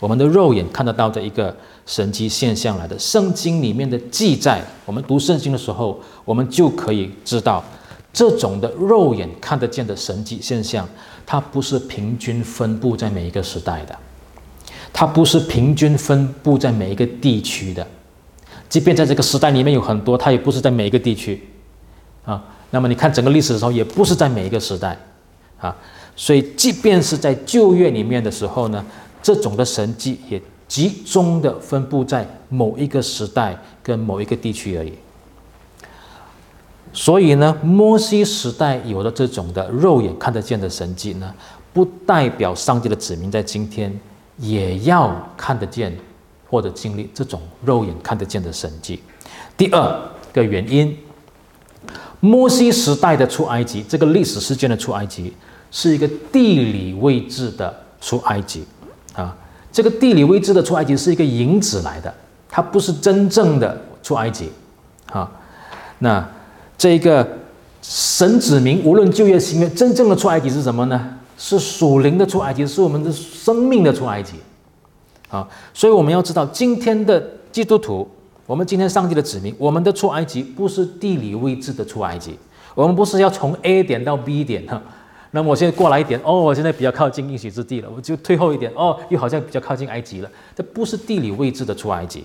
[0.00, 1.56] 我们的肉眼看得到的一个
[1.86, 2.98] 神迹现象来的。
[2.98, 7.64] 圣经里面的记载，我们读圣经的时候，我们就可以知道，
[8.12, 10.86] 这种的肉眼看得见的神迹现象，
[11.24, 13.96] 它不是平均分布在每一个时代的。
[14.92, 17.86] 它不是平均分布在每一个地区的，
[18.66, 21.42] 即便在这个时代里面有很多，它也不是在每一个地区，
[22.24, 24.98] 啊，那么你看整个历史的时候，也不是在每一个时代，
[25.60, 25.76] 啊，
[26.14, 28.82] 所以即便是在旧约里面的时候呢，
[29.22, 34.92] 这种的神迹也集中的分布在某一个时代跟某一个地区而已。
[36.92, 41.34] 所以呢，摩西时代有了这种的肉眼看得见的神迹呢，
[41.72, 43.98] 不代表上帝的子民在今天。
[44.38, 45.90] 也要看得见，
[46.50, 49.00] 或者经历这种肉眼看得见的神迹。
[49.56, 50.94] 第二个原因，
[52.20, 55.32] 摩西时代的出埃及，这个历史事件的出埃及，
[55.70, 58.66] 是一个地理位置的出埃及
[59.14, 59.34] 啊。
[59.76, 62.14] 这个地理位置的出埃及是一个影子来的，
[62.48, 64.50] 它不是真正的出埃及
[65.12, 65.30] 啊。
[65.98, 66.26] 那
[66.78, 67.28] 这个
[67.82, 71.18] 神子民无论就业行为，真正的出埃及是什么呢？
[71.36, 74.36] 是属灵的出埃及，是我们的生命的出埃及，
[75.28, 78.08] 啊，所以我们要知道，今天的基督徒，
[78.46, 82.38] 我们今天上帝的子民，我们的出埃及不是地理位置的出埃及，
[82.74, 84.80] 我们不是要从 A 点到 B 点哈，
[85.36, 92.24] 那我现在过来一点，哦，我现在比较靠近应许之地了，我就退后一点，哦，又好像比较靠近埃及了，这不是地理位置的出埃及。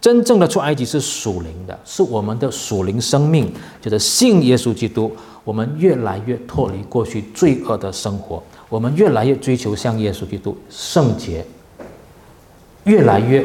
[0.00, 5.10] 真正的出埃及是属灵的，是我们的属灵生命，就是信耶稣基督，
[5.42, 11.44] 我们越来越脱离过去罪恶的生活，我们越来越追求像耶稣基督圣洁，
[12.84, 13.44] 越来越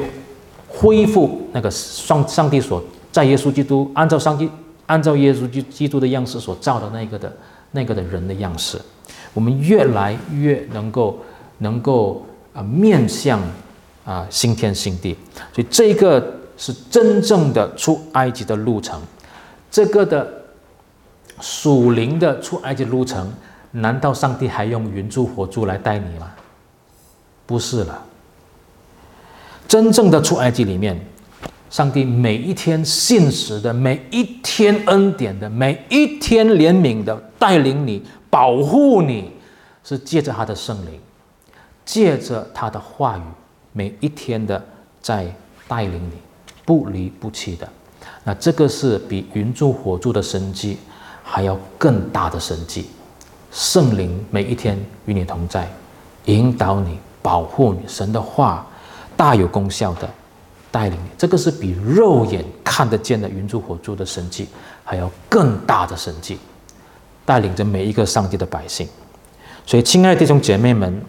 [0.67, 4.47] 恢复那个上上帝所在耶稣基督按照上帝
[4.85, 7.35] 按照耶稣基基督的样式所造的那个的
[7.71, 8.79] 那个的人的样式，
[9.33, 11.19] 我们越来越能够
[11.59, 13.41] 能够啊面向
[14.05, 15.15] 啊新天新地，
[15.53, 16.35] 所以这个。
[16.61, 19.01] 是真正的出埃及的路程，
[19.71, 20.29] 这个的
[21.39, 23.31] 属灵的出埃及路程，
[23.71, 26.29] 难道上帝还用云柱火柱来带你吗？
[27.45, 28.03] 不是了。
[29.69, 30.99] 真正的出埃及里面，
[31.69, 39.31] 上帝每一天信实的，每一天恩典的，每一天怜悯的带领你、保护你，
[39.83, 40.99] 是借着他的圣灵，
[41.85, 43.21] 借着他的话语，
[43.71, 44.63] 每一天的
[44.99, 45.31] 在
[45.67, 46.13] 带领你，
[46.65, 47.69] 不离不弃的。
[48.23, 50.77] 那这个是比云柱火柱的神迹
[51.23, 52.87] 还要更大的神迹。
[53.51, 55.71] 圣灵每一天与你同在，
[56.25, 57.79] 引导你、保护你。
[57.87, 58.65] 神的话
[59.15, 60.09] 大有功效的
[60.71, 64.47] 带领你，这个是比肉眼看得见的云柱火柱的神迹
[64.83, 66.37] 还要更大的神迹，
[67.25, 68.87] 带领着每一个上帝的百姓。
[69.65, 71.01] 所以，亲爱的弟兄姐妹们，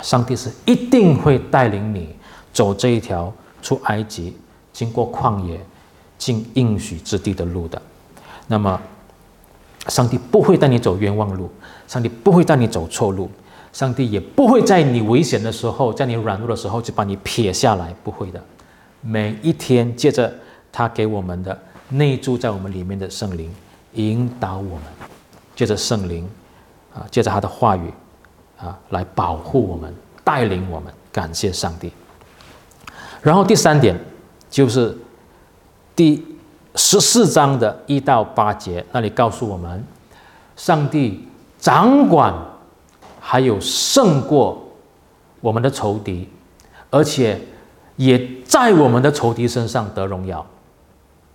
[0.00, 2.14] 上帝是一定会带领你
[2.52, 4.36] 走这一条出埃及、
[4.72, 5.60] 经过旷野、
[6.18, 7.80] 进应许之地的路的。
[8.46, 8.80] 那么，
[9.88, 11.50] 上帝不会带你走冤枉路，
[11.86, 13.30] 上帝不会带你走错路，
[13.72, 18.42] 上帝也不会在你危险的时候，在你软弱的时候就把你撇下来，不会的。
[19.00, 20.32] 每一天，借着
[20.70, 21.58] 他给我们的
[21.88, 23.52] 内住在我们里面的圣灵
[23.94, 24.84] 引导我们，
[25.54, 26.28] 借着圣灵
[26.94, 27.92] 啊，借着他的话语
[28.58, 30.92] 啊，来保护我们，带领我们。
[31.12, 31.92] 感谢上帝。
[33.20, 33.98] 然后第三点
[34.50, 34.96] 就是
[35.96, 36.26] 第。
[36.76, 39.84] 十四章的一到八节，那里告诉我们，
[40.54, 42.32] 上帝掌管，
[43.18, 44.64] 还有胜过
[45.40, 46.28] 我们的仇敌，
[46.88, 47.40] 而且
[48.00, 50.44] 也在我们的仇敌身上得荣耀。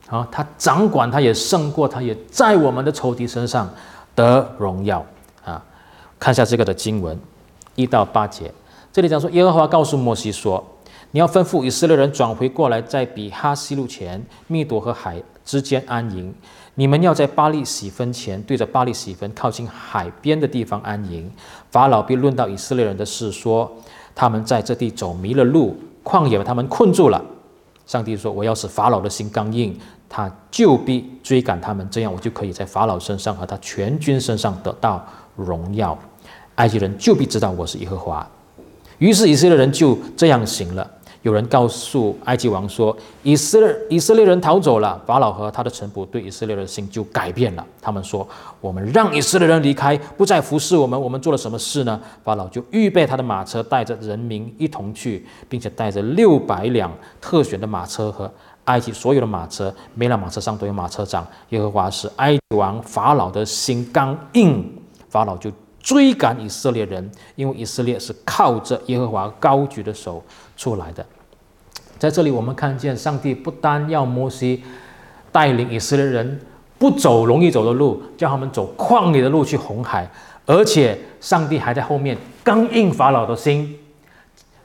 [0.09, 3.71] 啊，他掌管，他也胜过，他也在我们的仇敌身上
[4.15, 5.05] 得荣耀。
[5.43, 5.63] 啊，
[6.19, 7.19] 看一下这个的经文，
[7.75, 8.51] 一到八节，
[8.91, 10.63] 这里讲说，耶和华告诉摩西说。
[11.11, 16.33] 你要吩咐以色列人转回过来，在比哈希路前密朵和海之间安营。
[16.73, 21.31] 你们要在巴力洗分前对着巴力洗分，靠近海边的地方安营。
[21.71, 23.71] 法老必论到以色列人的事，说
[24.13, 27.21] 他们在这地走迷了路，旷野把他们困住了。
[27.85, 35.97] 上帝说：“我要使法老的心刚硬，他就必追赶他们，这样我就可以在法老身上和他全军身上得到荣耀。
[36.55, 38.25] 埃及人就必知道我是耶和华。”
[38.99, 40.89] 于是以色列人就这样行了。
[41.25, 47.65] 有人告诉埃及王说：“以色列以色列人逃走了。”法老和他的臣仆对以色列的心就改变了。
[47.81, 48.27] 他们说
[48.61, 50.99] ：“我们让以色列人离开，不再服侍我们。
[51.01, 58.31] 我们做了什么事呢？”法老就预备他的马车，带着人民一同去，并且带着六百辆特选的马车和
[58.65, 61.25] 埃及所有的马车，每辆马车上都有马车长。
[61.49, 64.63] 耶和华使埃及王法老的心刚硬，
[65.09, 70.23] 法老就追赶以色列人，因为以色列是靠着耶和华高举的手
[70.55, 71.03] 出来的。
[71.97, 74.63] 在这里，我们看见上帝不单要摩西
[75.31, 76.39] 带领以色列人
[76.77, 80.09] 不走容易走的路，叫他们走旷野的路去红海，
[80.45, 83.79] 而且上帝还在后面刚硬法老的心，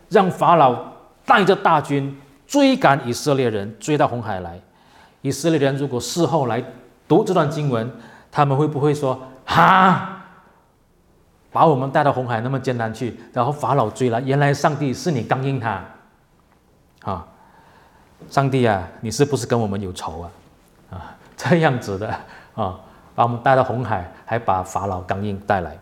[0.09, 0.77] 让法老
[1.25, 2.17] 带着大军
[2.47, 4.61] 追赶以色列人，追到红海来。
[5.23, 6.63] 以色列人如果事后来
[7.07, 7.89] 读这段经文，
[8.33, 10.25] 他们会不会说：“哈，
[11.53, 15.81] 把我们带到红海那么艰难去，然后法老追来，原来上帝是你刚硬他。”
[17.03, 17.27] 啊，
[18.29, 20.31] 上帝啊，你是不是跟我们有仇啊？
[20.91, 22.09] 啊， 这样子的
[22.55, 22.79] 啊，
[23.15, 25.79] 把我们带到红海，还把法老刚硬带来。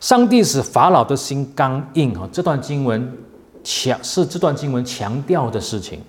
[0.00, 3.16] 上帝使法老的心刚硬啊，这段经文
[3.62, 6.02] 强是这段经文强调的事情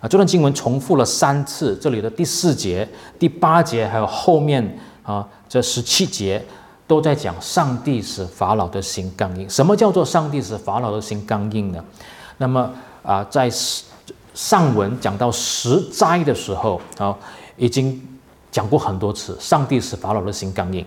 [0.00, 0.06] 啊。
[0.06, 2.86] 这段经文重复了三次，这里的第四节、
[3.18, 6.44] 第八节，还有后面啊这十七节，
[6.86, 9.48] 都在讲上帝使法老的心刚硬。
[9.48, 11.82] 什么叫做上帝使法老的心刚硬呢？
[12.36, 12.70] 那么。
[13.04, 13.48] 啊，在
[14.32, 17.16] 上文讲到十灾的时候啊，
[17.56, 18.02] 已经
[18.50, 20.84] 讲过很多次，上帝使法老的心刚硬。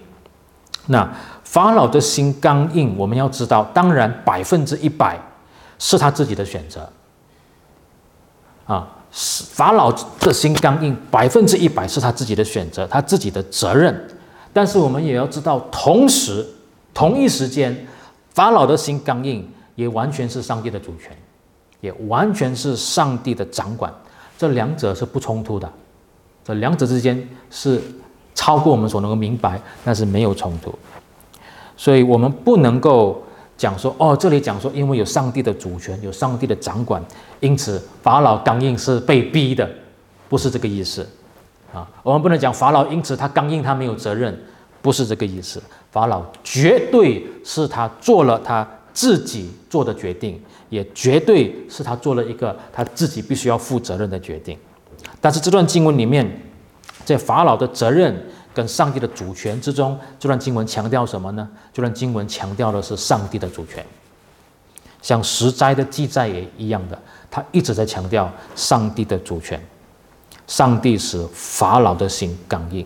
[0.87, 1.09] 那
[1.43, 5.19] 法老的心刚硬，我们要知道，当然百分之一百
[5.77, 6.89] 是他自己的选择。
[8.65, 14.09] 啊，法老的心刚硬，百分之一百是他自己的选择，他自己的责任。
[14.51, 16.45] 但是我们也要知道，同时
[16.93, 17.87] 同一时间，
[18.33, 21.15] 法老的心刚硬，也完全是上帝的主权。
[21.81, 23.93] 也完全是上帝的掌管，
[24.37, 25.71] 这两者是不冲突的，
[26.43, 27.81] 这两者之间是
[28.33, 30.73] 超过我们所能够明白，但是没有冲突，
[31.75, 33.23] 所以我们不能够
[33.57, 37.03] 讲说哦，这里讲说因为有上帝的主权，有上帝的掌管，
[37.39, 39.69] 因此法老刚硬是被逼的，
[40.29, 41.07] 不是这个意思
[41.73, 41.87] 啊。
[42.03, 44.37] 我们不能讲法老因此他刚硬，他没有责任，
[44.81, 45.61] 不是这个意思。
[45.91, 50.39] 法老绝对是他做了他自己做的决定。
[50.69, 54.57] 也绝对是他做了一个他自己必须要负责任的决定，
[55.21, 56.41] 但是这段经文里面
[57.05, 61.47] 在法老的责任跟上帝的主权之中，这段经文强调什么呢？
[61.73, 63.85] 这段经文强调的是上帝的主权。
[65.01, 66.99] 像十灾的记载也一样的，
[67.29, 69.61] 他一直在强调上帝的主权。
[70.47, 72.85] 上帝使法老的心刚硬。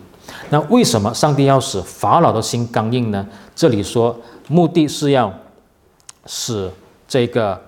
[0.50, 3.26] 那为什么上帝要使法老的心刚硬呢？
[3.54, 4.16] 这里说
[4.48, 5.32] 目的是要
[6.26, 6.70] 使
[7.08, 7.60] 这个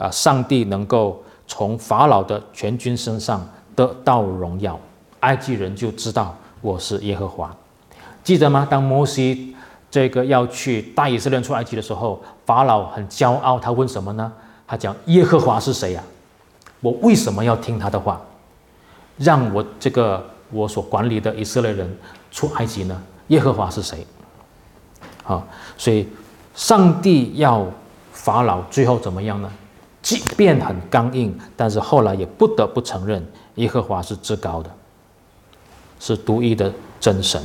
[0.00, 3.46] 啊上帝能够从法老的全军身上
[3.76, 4.80] 得到荣耀，
[5.20, 7.54] 埃及人就知道我是耶和华。
[8.24, 8.66] 记得吗？
[8.68, 9.54] 当摩西
[9.90, 14.32] 这个要去带以色列人出埃及的时候，法老很骄傲，他问什么呢？
[14.66, 16.02] 他讲耶和华是谁呀？
[16.80, 18.20] 我为什么要听他的话？
[19.18, 21.98] 让我这个我所管理的以色列人
[22.30, 23.02] 出埃及呢？
[23.28, 24.06] 耶和华是谁？
[25.22, 25.46] 好，
[25.76, 26.08] 所以
[26.54, 27.66] 上帝要
[28.12, 29.50] 法老最后怎么样呢？
[30.02, 33.24] 即便很刚硬，但是后来也不得不承认
[33.56, 34.70] 耶和华是至高的，
[35.98, 37.42] 是独一的真神。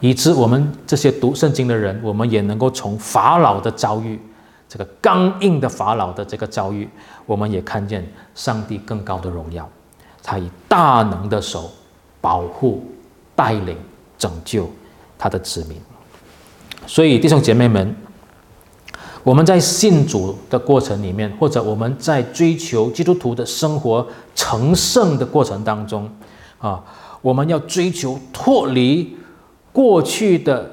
[0.00, 4.18] 以致我们这些读圣经的人，我们也能够从法老的遭遇，
[4.68, 6.88] 这个刚硬的法老的这个遭遇，
[7.26, 9.68] 我们也看见上帝更高的荣耀。
[10.22, 11.70] 他以大能的手
[12.20, 12.84] 保护、
[13.34, 13.76] 带领、
[14.18, 14.70] 拯救
[15.18, 15.78] 他的子民。
[16.86, 17.94] 所以弟兄姐妹们，
[19.22, 26.10] 我们在信主的过程里面，或者我们在追求基督徒的生活成圣的过程当中，
[26.58, 26.82] 啊，
[27.22, 29.16] 我们要追求脱离
[29.72, 30.70] 过去的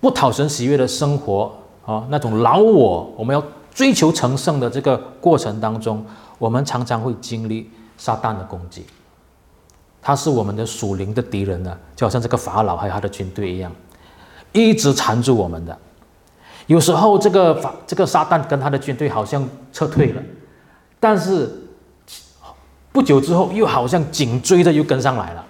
[0.00, 1.52] 不讨神喜悦的生活
[1.86, 6.04] 啊，那种老我，我们要追求成圣的这个过程当中，
[6.38, 7.70] 我们常常会经历。
[8.00, 8.84] 撒旦的攻击，
[10.00, 13.72] 他是我们的属灵的敌人呢，就好像这个法老还有他的军队一样，
[14.52, 15.76] 一直缠住我们的。
[16.68, 20.22] 有时候这个法这个撒旦跟他的军队好像撤退了，
[21.00, 21.50] 但是
[22.92, 25.44] 不久之后又好像紧追着又跟上来了，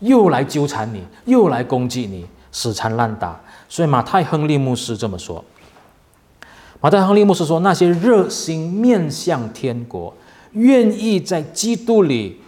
[0.00, 3.40] 又来纠缠你，又来攻击你，死缠烂打。
[3.68, 5.42] 所以马太亨利牧师这么说。
[6.80, 10.12] 马太亨利牧师说：“那些热心面向天国。”
[10.52, 12.40] 愿意在基督里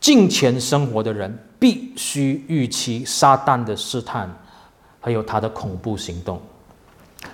[0.00, 4.28] 敬虔生活的人，必须预期撒旦的试探，
[5.00, 6.40] 还有他的恐怖行动。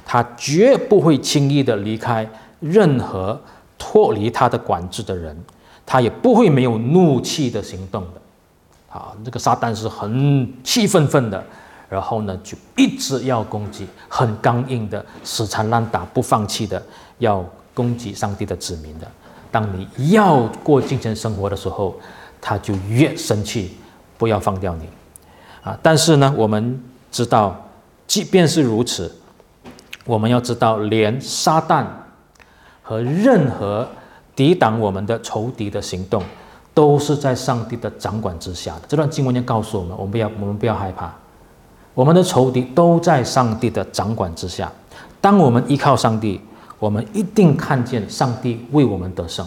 [0.05, 2.29] 他绝不会轻易的离开
[2.61, 3.41] 任何
[3.77, 5.37] 脱离他的管制的人，
[5.87, 8.21] 他也不会没有怒气的行动的。
[8.91, 11.45] 啊，这个撒旦是很气愤愤的，
[11.91, 16.83] 然后呢，就一直要攻击，很刚硬的，死缠烂打，不放弃的，
[17.19, 19.07] 要攻击上帝的子民的。
[19.51, 21.95] 当你要过精神生活的时候，
[22.41, 23.77] 他就越生气，
[24.17, 24.89] 不要放掉你，
[25.63, 25.79] 啊！
[25.83, 27.69] 但是呢，我们知道，
[28.07, 29.15] 即便是如此，
[30.09, 31.85] 我们要知道，连撒旦
[32.83, 33.87] 和任何
[34.35, 36.23] 抵挡我们的仇敌的行动，
[36.73, 38.83] 都是在上帝的掌管之下的。
[38.89, 41.13] 这段经文就告诉我们，我们不要，我们不要害怕，
[41.93, 44.73] 我们的仇敌都在上帝的掌管之下。
[45.21, 46.41] 当我们依靠上帝。
[46.81, 49.45] 我们一定看见上帝为我们得胜，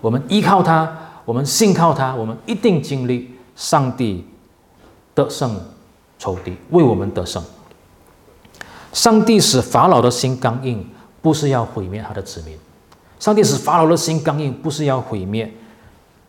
[0.00, 0.88] 我们依靠他，
[1.24, 4.24] 我们信靠他，我们一定经历上帝
[5.12, 5.60] 得胜
[6.16, 7.42] 仇敌，为我们得胜。
[8.94, 10.88] 上帝使法老的心刚硬，
[11.20, 12.56] 不是要毁灭他的子民；
[13.18, 15.52] 上帝使法老的心刚硬，不是要毁灭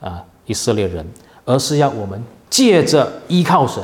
[0.02, 1.08] 啊以色列人，
[1.46, 3.82] 而是要我们借着依靠神，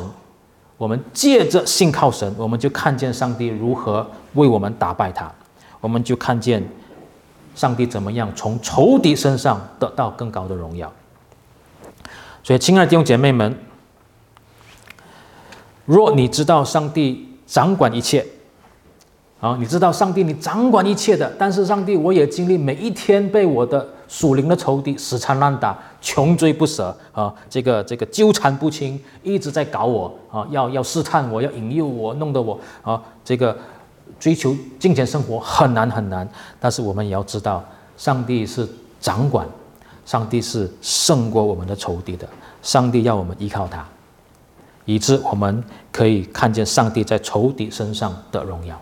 [0.78, 5.32] 我们借着信靠神，我们就看见上帝如何为我们打败他。
[5.80, 6.64] 我们就看见
[7.56, 10.92] 上帝怎么样从仇敌身上得到更高的荣耀。
[12.44, 13.56] 所以，亲爱的弟兄姐妹们，
[15.86, 18.26] 若你知道上帝掌管一切，
[19.42, 33.58] 啊，你知道上帝你掌管一切的，但是上帝我也经历每一天被我的属灵的仇敌死缠烂打、穷追不舍啊，这个这个纠缠不清，一直在搞我啊，要要试探我，要引诱我，弄得我啊这个。
[34.20, 36.28] 追求金钱生活很难很难，
[36.60, 37.64] 但是我们也要知道，
[37.98, 38.68] 上帝是
[39.00, 39.48] 掌管，
[40.06, 42.28] 上帝是胜过我们的仇敌的。
[42.62, 43.84] 上帝要我们依靠他，
[44.86, 48.80] 以致我们可以看见上帝在仇敌身上的荣耀。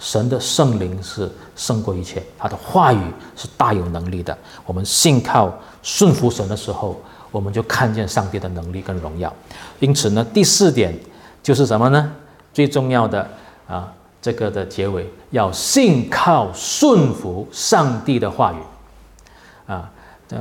[0.00, 3.00] 神的圣灵是胜过一切，他的话语
[3.36, 4.36] 是大有能力的。
[4.66, 9.32] 我们信靠顺服神的时候，我们就看见上帝的能力跟荣耀。
[9.78, 10.98] 因此呢，第四点
[11.40, 12.10] 就是什么呢？
[12.52, 13.28] 最重要的
[13.68, 13.92] 啊。
[14.22, 18.56] 这个的结尾要信靠顺服上帝的话语，
[19.66, 19.90] 啊，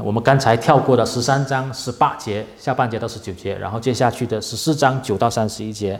[0.03, 5.97] 我们刚才跳过的十三章十八节下半节到十九节，然后接下去的十四章九到三十一节，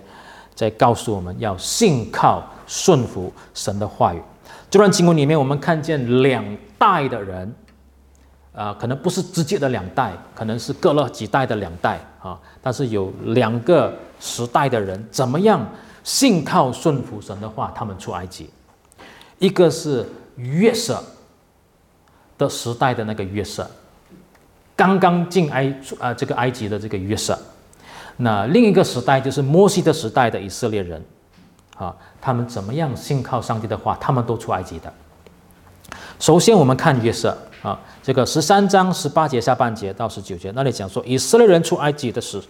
[0.60, 4.22] 在告诉我们要信靠顺服神的话语。
[4.70, 6.44] 这段经文里面，我们看见两
[6.78, 7.56] 代的人，
[8.52, 12.38] 呃，可能不是直接的两代，可能是隔了几代的两代啊。
[12.62, 15.66] 但是有两个时代的人，怎么样
[16.04, 18.50] 信靠顺服神的话，他们出埃及。
[19.38, 20.06] 一个是
[20.36, 21.02] 约瑟
[22.38, 23.66] 的时代的那个约瑟，
[24.76, 27.40] 刚刚进埃啊、这个埃及的这个约瑟。
[28.22, 31.04] 那另一个时代就是摩西的时代的以色列人，
[31.76, 34.94] 啊，他们怎么样信靠上帝的话，他们都出埃及的。
[36.20, 37.38] 首先我们看约瑟。
[37.62, 42.42] 啊，这个十三章十八节下半节到十九节，那里讲说，以色列人出埃及的时，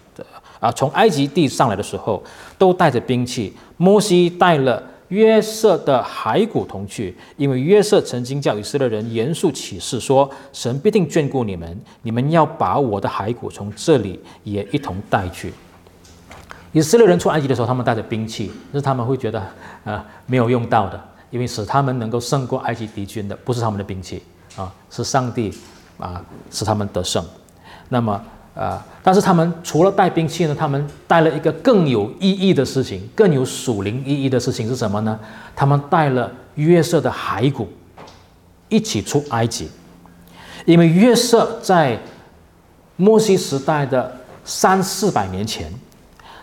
[0.60, 2.24] 啊，从埃及地上来的时候，
[2.60, 3.52] 都带着兵器。
[3.78, 15.54] 摩西带了约瑟的骸骨同去，因为约瑟曾经叫以色列人严肃起誓说，神必定眷顾你们，你们要把我的骸骨从这里也一同带去。
[16.72, 19.44] 以色列人出埃及的时候，他们带着兵器，是他们会觉得
[19.84, 24.24] 呃没有用到的，因为使他们能够胜过埃及敌军的，不是他们的兵器。
[24.56, 25.54] 啊，是上帝
[25.98, 27.24] 啊，使他们得胜。
[27.88, 28.22] 那么
[28.56, 35.18] 啊，但是他们除了带兵器呢，他们带了一个更有意义的事情，更有属灵意义的事情是什么呢？
[35.56, 37.70] 他们带了约瑟的骸骨
[38.68, 39.70] 一起出埃及，
[40.66, 41.98] 因为约瑟在
[42.98, 44.12] 摩西时代的
[44.44, 45.72] 三四百年前，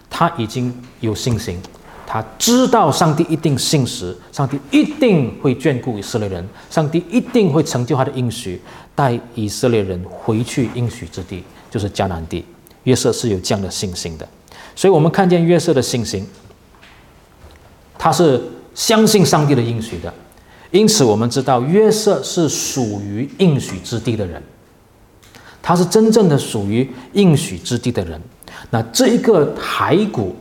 [0.08, 1.60] 他已经有信心。
[2.08, 8.62] 他知道上帝一定信实，上帝一定会眷顾以色列人，上帝一定会成就他的应许，
[8.94, 12.44] 带以色列人回去应许之地，就是迦南地。
[12.84, 14.28] 约瑟是有这样的信心的，
[14.74, 16.26] 所以我们看见约瑟的信心，
[17.98, 18.40] 他是
[18.74, 20.12] 相信上帝的应许的，
[20.70, 24.42] 因此我们知道约瑟是属于应许之地的人，
[25.62, 28.20] 他是真正的属于应许之地的人。
[28.70, 30.34] 那这一个骸骨。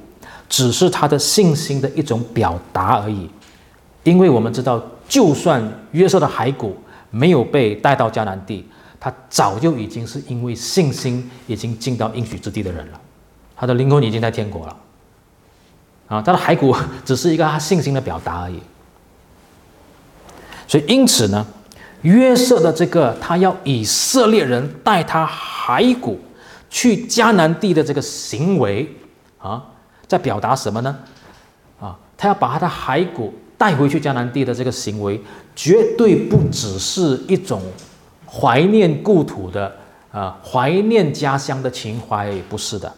[0.48, 3.28] 只是他的信心的一种表达而已，
[4.04, 5.60] 因为我们知道，就算
[5.92, 6.78] 约瑟的骸骨
[7.10, 8.64] 没有被带到迦南地，
[9.06, 13.00] 他早就已经是因为信心已经进到应许之地的人了，
[13.56, 14.76] 他的灵魂已经在天国了，
[16.08, 16.76] 啊，他的骸骨
[17.06, 18.60] 只是一个他信心的表达而已。
[20.68, 21.46] 所以因此呢，
[22.02, 26.20] 约瑟的这个他要以色列人带他骸骨
[26.72, 28.92] 去迦南地的这个行为
[29.38, 29.64] 啊。
[30.08, 30.98] 在表达什么呢？
[31.80, 35.22] 啊，他要把他的骸骨带回去迦南地的这个行为，
[35.56, 37.62] 绝对不只是一种
[38.38, 39.74] 怀念故土的
[40.12, 42.92] 啊，怀念家乡的情怀，不是的。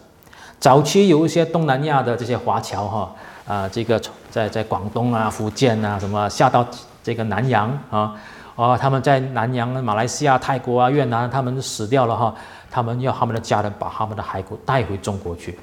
[0.58, 3.14] 早期有一些东南亚的这些华侨哈
[3.46, 6.66] 啊，这个在在广东啊、福建啊什么下到
[7.02, 8.14] 这个南洋啊，
[8.56, 12.34] 哦，他们在南洋、马来西亚、泰国啊、越南，他们死掉了哈，
[12.70, 15.56] 他们要他们的家人把他们的骸骨带回中国去。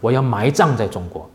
[0.00, 1.28] 我要埋葬在中国，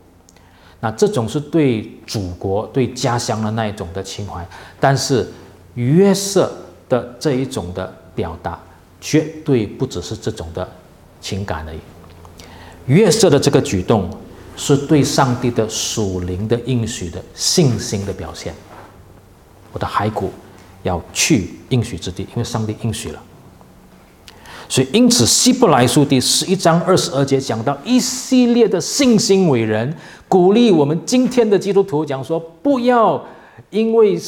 [0.80, 4.46] 那这种是对祖国、对家乡的那一种的情怀。
[4.80, 5.30] 但是
[5.74, 6.52] 约瑟
[6.88, 8.58] 的这一种的表达，
[9.00, 10.68] 绝对不只是这种的
[11.20, 11.78] 情感而已。
[12.86, 14.08] 约瑟的这个举动，
[14.56, 18.54] 是对上帝的属灵的应许的信心的表现。
[19.72, 20.30] 我的骸骨
[20.82, 23.22] 要去应许之地，因为上帝应许了。
[24.70, 29.94] 所以，因此，希伯来书第十一章二十二节讲到一系列的信心伟人，
[30.28, 33.22] 鼓励我们今天的基督徒讲说，不要
[33.70, 34.18] 因为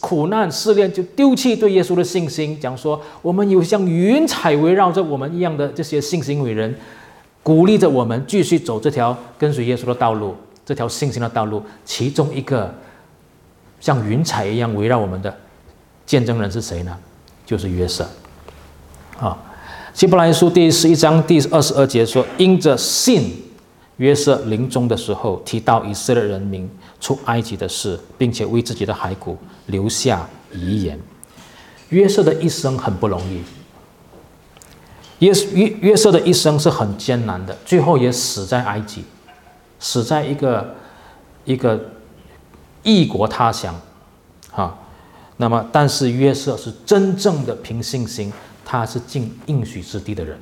[0.00, 2.58] 苦难试炼就丢弃对耶稣的信心。
[2.60, 6.74] 讲说，我们有像云彩围绕着我们一样的这些信心伟人，
[7.42, 10.34] 鼓励着我们继续走这条跟随耶稣的道路，
[10.66, 11.62] 这条信心的道路。
[11.84, 12.74] 其中一个
[13.80, 15.34] 像云彩一样围绕我们的
[16.04, 16.96] 见证人是谁呢？
[17.46, 18.08] 就是约瑟，
[19.18, 19.36] 啊。
[19.94, 23.32] 希伯来书第十一章第二十二节说：“因着信，
[23.96, 26.70] 约瑟临终的时候提到以色列人民
[27.00, 29.36] 出埃及的事，并且为自己的骸骨
[29.66, 30.98] 留下遗言。
[31.90, 33.42] 约瑟的一生很不容易，
[35.20, 39.04] 约约约瑟的一生是很艰难的，最后也死在埃及，
[39.80, 40.74] 死在一个
[41.44, 41.92] 一个
[42.82, 43.74] 异国他乡，
[44.50, 44.78] 哈。
[45.36, 48.32] 那么，但是约瑟是真正的凭信心。”
[48.70, 50.38] 他是进应许之地的人，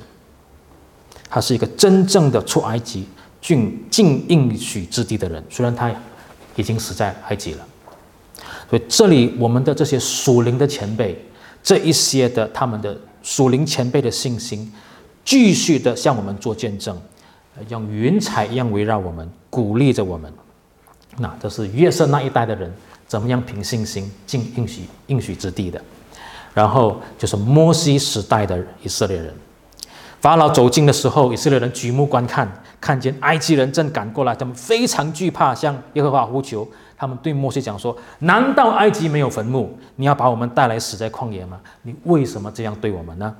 [1.29, 3.07] 他是一个真正的出埃及
[3.39, 5.41] 进进应许之地的人。
[5.49, 5.89] 虽然他
[6.57, 7.65] 已经死在埃及了，
[8.69, 11.17] 所以这里我们的这些属灵的前辈，
[11.63, 14.69] 这一些的他们的属灵前辈的信心，
[15.23, 16.99] 继续的向我们做见证，
[17.69, 20.31] 像云彩一样围绕我们，鼓励着我们。
[21.19, 22.71] 那这是约瑟那一代的人
[23.07, 25.81] 怎么样凭信心进应许应许之地的。
[26.53, 29.31] 然后就是摩西时代的以色列人，
[30.19, 32.51] 法老走近的时候，以色列人举目观看，
[32.81, 39.77] 看见埃及人正赶过来，他们非常惧怕，向耶和华呼求，他们对摩西讲说：“难道埃及没有坟墓？
[39.95, 41.59] 你要把我们带来死在旷野吗？
[41.83, 43.33] 你为什么这样对我们呢？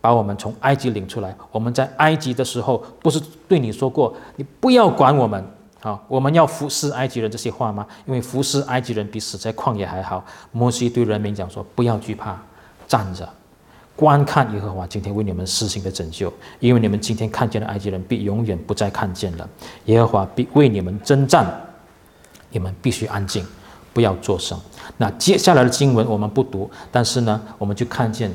[0.00, 5.44] 把我们从埃及领出来，我们在埃及的时候，不是对你说过，你不要管我们
[5.82, 6.00] 啊？
[6.08, 7.86] 我们要服侍埃及人这些话吗？
[8.06, 12.36] 因为服侍埃及人比死在旷野还好。”摩西对人民讲说：“不要惧怕，
[12.88, 13.28] 站着。”
[14.00, 19.46] 观看耶和华今天为你们施行的拯救，因为你们今天看见的埃及人，必永远不再看见了。
[19.84, 21.46] 耶和华必为你们征战，
[22.48, 23.44] 你们必须安静，
[23.92, 24.58] 不要作声。
[24.96, 28.32] 那接下来的经文我们不读，但是呢，我们就看见，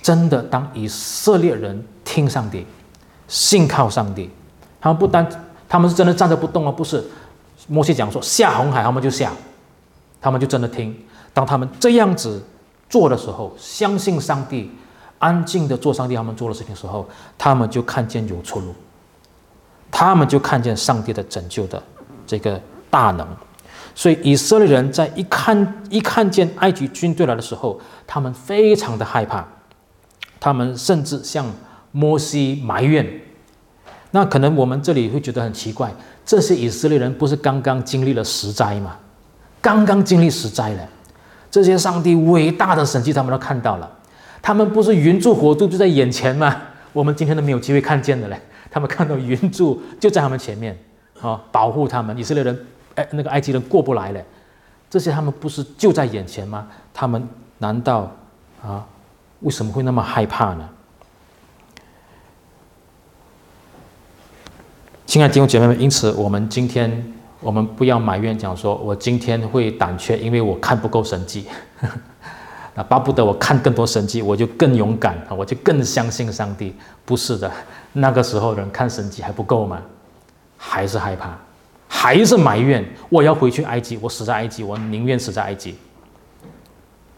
[0.00, 2.66] 真的当以色列人听上帝，
[3.28, 4.30] 信靠上帝，
[4.80, 5.28] 他们不单
[5.68, 7.04] 他们是真的站着不动啊，不是。
[7.68, 9.30] 摩西讲说下红海，他们就下，
[10.22, 10.96] 他们就真的听。
[11.34, 12.42] 当他们这样子
[12.88, 14.70] 做的时候，相信上帝。
[15.22, 17.08] 安静的做上帝他们做的事情的时候，
[17.38, 18.74] 他们就看见有出路，
[19.88, 21.80] 他们就看见上帝的拯救的
[22.26, 22.60] 这个
[22.90, 23.24] 大能。
[23.94, 29.46] 所以以色列人在一看一看见埃及军队来的时候，他们非常的害怕，
[30.40, 31.46] 他们甚至向
[31.92, 33.06] 摩西埋怨。
[34.10, 35.94] 那可能我们这里会觉得很奇怪，
[36.26, 38.96] 这些以色列人不是刚刚经历了十灾吗？
[39.60, 40.88] 刚刚经历十灾了，
[41.48, 43.88] 这些上帝伟大的神迹他们都看到了。
[44.42, 46.60] 他们不是云柱火柱就在眼前吗？
[46.92, 48.38] 我们今天都没有机会看见的嘞。
[48.70, 50.76] 他们看到云柱就在他们前面，
[51.20, 52.16] 啊，保护他们。
[52.18, 52.66] 以色列人，
[52.96, 54.24] 哎，那个埃及人过不来嘞。
[54.90, 56.66] 这些他们不是就在眼前吗？
[56.92, 57.26] 他们
[57.58, 58.10] 难道
[58.62, 58.84] 啊，
[59.40, 60.68] 为什么会那么害怕呢？
[65.06, 71.46] 亲爱的弟兄姐妹们，因此我们今天我们不要埋怨讲说，我今天会胆怯，因为我看不够神迹。
[72.74, 75.34] 那巴不得我看更多神迹，我就更勇敢啊！
[75.34, 76.74] 我就更相信上帝。
[77.04, 77.50] 不是的，
[77.92, 79.82] 那个时候人看神迹还不够吗？
[80.56, 81.36] 还是害怕，
[81.86, 82.82] 还是埋怨。
[83.10, 85.76] 我要回去埃及，我死在埃及，我宁愿死在埃及。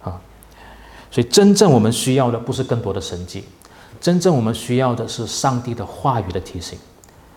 [0.03, 0.19] 啊！
[1.11, 3.45] 所以真正我们需要的不是更多的神迹，
[4.01, 6.77] 真正我们需要的是上帝的话语的提醒，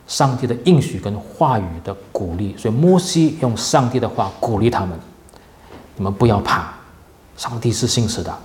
[0.07, 2.55] 上帝的应许跟话语的鼓励。
[2.57, 4.99] 所以摩西用上帝的话鼓励他们：
[5.95, 6.73] 你们不要怕。
[7.37, 8.35] 上帝是信实的，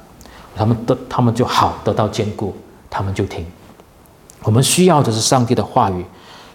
[0.54, 2.54] 他们得他们就好得到坚固，
[2.90, 3.44] 他们就听。
[4.42, 6.04] 我们需要的是上帝的话语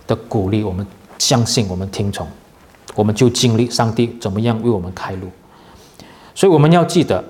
[0.05, 0.85] 的鼓励，我们
[1.17, 2.27] 相信，我们听从，
[2.93, 5.29] 我们就经历上帝怎么样为我们开路。
[6.35, 7.23] 所以我们要记得，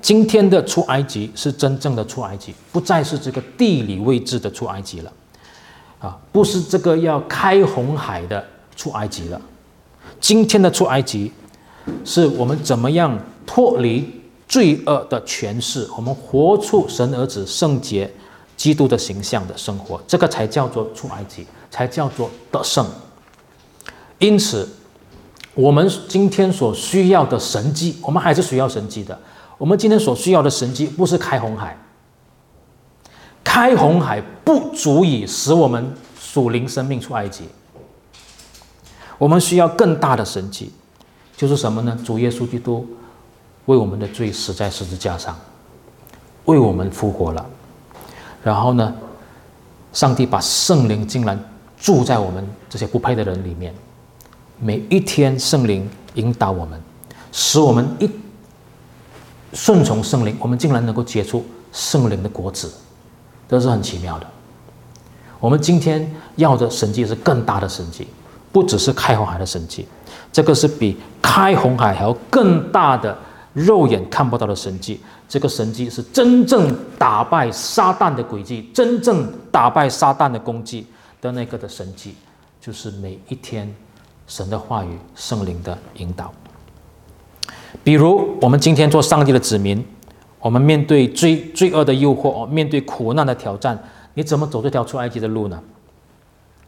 [0.00, 5.12] 今天的出埃及是真正的出埃及，不再是这个地理位置的出埃及了，
[5.98, 8.42] 啊，不是这个要开红海的
[8.74, 9.38] 出埃及了。
[10.18, 11.30] 今天的出埃及，
[12.04, 13.18] 是我们怎么样？
[13.48, 14.06] 脱离
[14.46, 18.12] 罪恶的权势，我们活出神儿子圣洁、
[18.58, 22.86] 基督的形象的生活，这个才叫做出埃及，才叫做得胜。
[24.18, 24.68] 因此，
[25.54, 29.18] 我们今天所需要的神迹，我们还是需要神迹的。
[29.56, 31.76] 我们今天所需要的神迹，不是开红海，
[33.42, 37.44] 开红海不足以使我们属灵生命出埃及。
[39.16, 40.70] 我们需要更大的神迹，
[41.34, 41.98] 就是什么呢？
[42.04, 42.86] 主耶稣基督。
[43.68, 45.36] 为我们的罪死在十字架上，
[46.46, 47.46] 为我们复活了。
[48.42, 48.94] 然后呢，
[49.92, 51.38] 上帝把圣灵竟然
[51.78, 53.74] 住在我们这些不配的人里面。
[54.58, 56.80] 每一天，圣灵引导我们，
[57.30, 58.10] 使我们一
[59.52, 62.72] 顺从圣灵，我们竟然能够结出圣灵的果子，
[63.50, 64.26] 这是很奇妙的。
[65.38, 68.08] 我们今天要的神迹是更大的神迹，
[68.50, 69.86] 不只是开红海的神迹，
[70.32, 73.14] 这个是比开红海还要更大的。
[73.54, 80.86] 肉眼看不到的神迹，这个神迹是真正打败撒旦的诡计，真正打败撒旦的攻击
[81.20, 82.14] 的那个的神迹，
[82.60, 83.74] 就是每一天
[84.26, 86.32] 神的话语、圣灵的引导。
[87.82, 89.84] 比如我们今天做上帝的子民，
[90.40, 93.78] 我们面对罪罪恶的诱惑，面对苦难的挑战，
[94.14, 95.60] 你怎么走这条出埃及的路呢？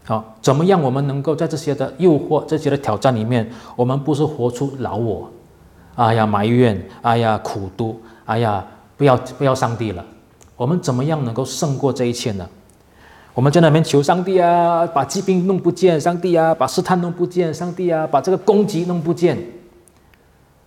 [0.07, 5.31] 好，怎么样我们能够在这些的诱惑、这些的挑战里面，我们不是活出老我？
[6.01, 6.83] 哎呀，埋怨！
[7.03, 8.01] 哎呀，苦毒！
[8.25, 8.65] 哎呀，
[8.97, 10.03] 不要不要上帝了！
[10.57, 12.49] 我们怎么样能够胜过这一切呢？
[13.35, 19.37] 我们在那边求上帝啊，把疾病弄不见；上帝啊，把试探弄不见；上帝啊，把这个攻击弄不见。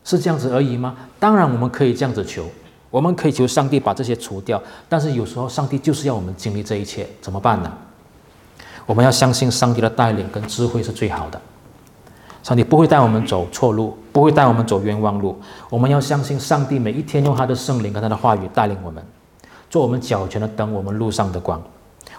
[0.04, 0.96] 是这样子而已吗？
[1.20, 2.46] 当然，我们可以这样子求，
[2.92, 4.62] 我们可以求上帝把这些除掉。
[4.88, 7.74] 但是有时候，上帝就是要我们经历这一切，怎么办呢？
[8.86, 11.42] 我们要相信上帝的带领跟智慧是最好的。
[12.44, 15.40] 上帝不会带我们走错路，不会带我们走冤枉路。
[15.70, 19.02] 我们要相信上帝每一天用他的圣灵跟他的话语带领我们，
[19.70, 21.62] 做我们脚前的灯，我们路上的光。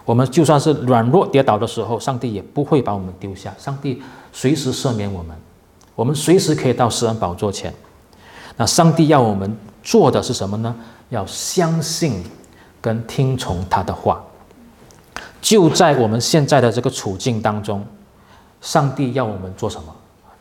[0.06, 3.54] 我们就算是软弱跌倒的时候，上帝也不会把我们丢下。
[3.58, 4.02] 上帝
[4.32, 5.36] 随时赦免我们，
[5.94, 7.72] 我们随时可以到施恩宝座前。
[8.56, 10.74] 那上帝要我们做的是什么呢？
[11.10, 12.24] 要相信
[12.80, 14.22] 跟听从他的话。
[15.42, 17.84] 就在我们现在的这个处境当中，
[18.62, 19.94] 上帝要我们做什么？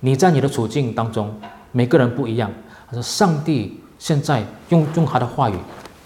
[0.05, 1.33] 你在你的处境当中，
[1.71, 2.51] 每个人不一样。
[2.87, 5.55] 他说上帝现在用用他的话语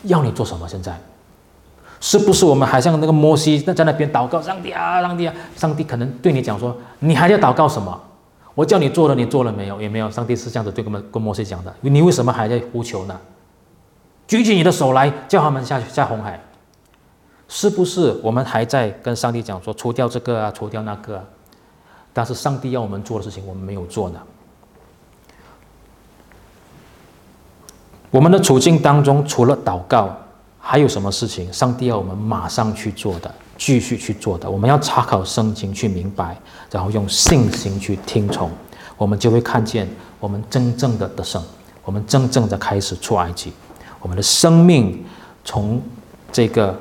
[0.04, 0.68] 要你做什么？
[0.70, 0.96] 现在
[2.00, 4.40] 是不是我们还像那个摩西在在那边祷告？
[4.40, 5.34] 上帝啊，上帝啊！
[5.56, 8.00] 上帝可能对你讲说：“你还要祷告什么？
[8.54, 9.82] 我叫你做了，你做了没有？
[9.82, 13.20] 也没有。”上帝是这样子对跟跟摩西讲的：“你为什么还在呼求呢？
[14.28, 16.40] 举起你的手来，叫他们下去下红海。”
[17.50, 21.24] 是不是我们还在跟上帝讲说：“除掉这个啊，除掉那个啊？”
[22.18, 24.20] 但是上帝要我们做的事情，我们没有做呢？
[28.10, 30.18] 我们的处境当中，除了祷告，
[30.60, 31.54] 还有什么事情？
[31.54, 34.50] 上帝要我们马上去做的，继续去做的。
[34.50, 36.36] 我们要查考圣经去明白，
[36.72, 38.50] 然后用信心去听从，
[38.98, 39.88] 我们就会看见
[40.20, 41.40] 我们真正的得胜，
[41.86, 43.54] 我们真正的开始出埃及，
[44.02, 45.06] 我们的生命
[45.46, 45.80] 从
[46.32, 46.76] 这个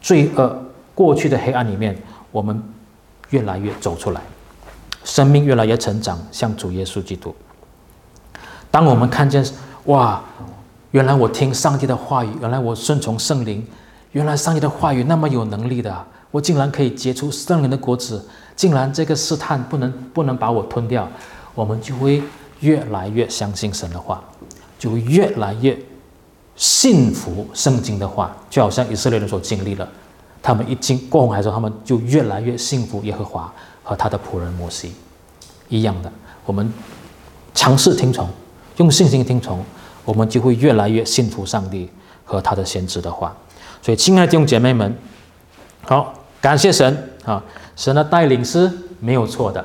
[0.00, 0.60] 罪恶
[0.92, 1.96] 过去的黑暗里面，
[2.32, 2.60] 我们
[3.30, 4.20] 越来越走出来，
[5.04, 7.34] 生命越来越成长，像主耶稣基督。
[8.70, 9.44] 当我们看见
[9.84, 10.22] 哇！
[10.92, 13.66] 原来我听上帝的话语，原来我顺从圣灵，
[14.10, 18.22] 原来上帝的话语那么有能力的，我竟然可以结出圣灵的果子，
[18.54, 21.08] 竟然这个试探不能不能把我吞掉，
[21.54, 22.22] 我们就会
[22.60, 24.22] 越来越相信神的话，
[24.78, 25.74] 就会越来越
[26.56, 29.88] 信服圣经的话，就好像以色列人所经历了，
[30.42, 33.50] 他们一经过红海之后，他们就越来越信服耶和华
[33.82, 34.94] 和他的仆人摩西，
[35.68, 36.12] 一样的，
[36.44, 36.72] 我们
[37.54, 38.28] 尝试听从，
[38.76, 39.64] 用信心听从。
[40.04, 41.88] 我们就会越来越信服上帝
[42.24, 43.32] 和他的先知的话，
[43.80, 44.92] 所以亲爱的弟兄姐妹们，
[45.82, 47.40] 好，感谢神啊！
[47.76, 48.68] 神的带领是
[48.98, 49.64] 没有错的，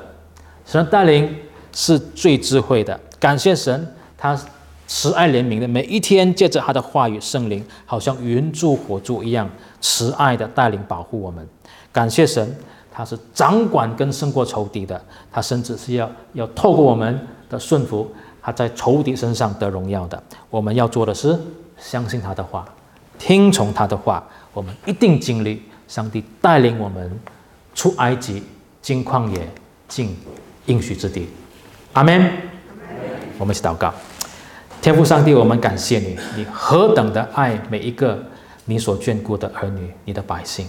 [0.64, 1.36] 神的带领
[1.74, 3.00] 是最智慧的。
[3.20, 4.40] 感谢神，他
[4.86, 9.50] 慈爱怜悯的，每一天借着他的话语圣灵，好像云柱火柱一样
[9.82, 11.44] 慈爱的带领保护我们。
[11.92, 12.56] 感谢神，
[12.98, 15.00] 他是掌管跟胜过仇敌的，
[15.32, 18.12] 他甚至是要要透过我们的顺服。
[18.42, 21.38] 他在仇敌身上得荣耀的，我们要做的是
[21.78, 22.68] 相信他的话，
[23.20, 27.20] 听从他的话，我们一定经历上帝带领我们
[27.76, 28.42] 出埃及、
[28.82, 29.48] 进旷野、
[29.88, 30.18] 进
[30.66, 31.30] 应许之地。
[31.94, 32.32] 阿门。
[33.38, 33.94] 我们一起祷告，
[34.82, 38.18] 天父上帝，我们感谢你，你何等的爱每一个
[38.66, 40.66] 你所眷顾的儿女，你的百姓，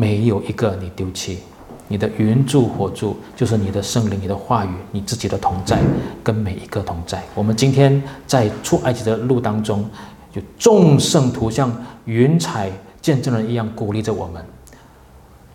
[0.00, 1.40] 没有一个你丢弃。
[1.88, 5.78] 你的云柱火柱，就是你的圣灵，你的话语，你自己的同在，
[6.22, 7.22] 跟每一个同在。
[7.34, 9.84] 我们今天在出埃及的路当中，
[10.32, 11.70] 有众圣徒像
[12.04, 12.70] 云彩
[13.02, 14.42] 见证人一样鼓励着我们。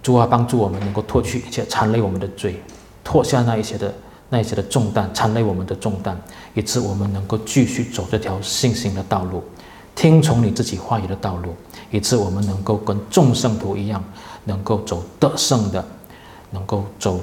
[0.03, 2.61] 主啊，帮助我们能够脱去一切缠累我们的罪，
[3.03, 3.91] 脱下那一些的
[4.29, 6.15] 那一些的重担，缠累我们的重担，
[6.53, 9.41] 以致我们能够继续走这条信心的道路，
[9.95, 11.55] 听从你自己话语的道路，
[11.91, 14.03] 以致我们能够跟众圣徒一样，
[14.45, 15.83] 能够走得胜的。
[16.51, 17.19] 能够走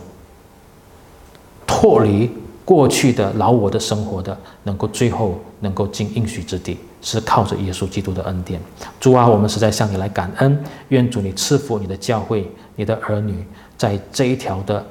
[1.66, 2.30] 脱离
[2.66, 8.60] 过去的老我的生活的，能够最后能够进应许之地，是靠着耶稣基督的恩典。
[9.00, 13.42] 主啊，我们实在向你来感恩，愿主你赐福你的教会、你的儿女，
[13.78, 14.84] 在这一条的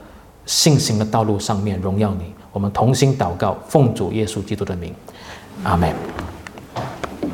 [0.48, 2.34] 信心的道路上面荣耀你。
[2.52, 4.92] 我们同心祷告，奉主耶稣基督的名，
[5.64, 5.94] 阿门。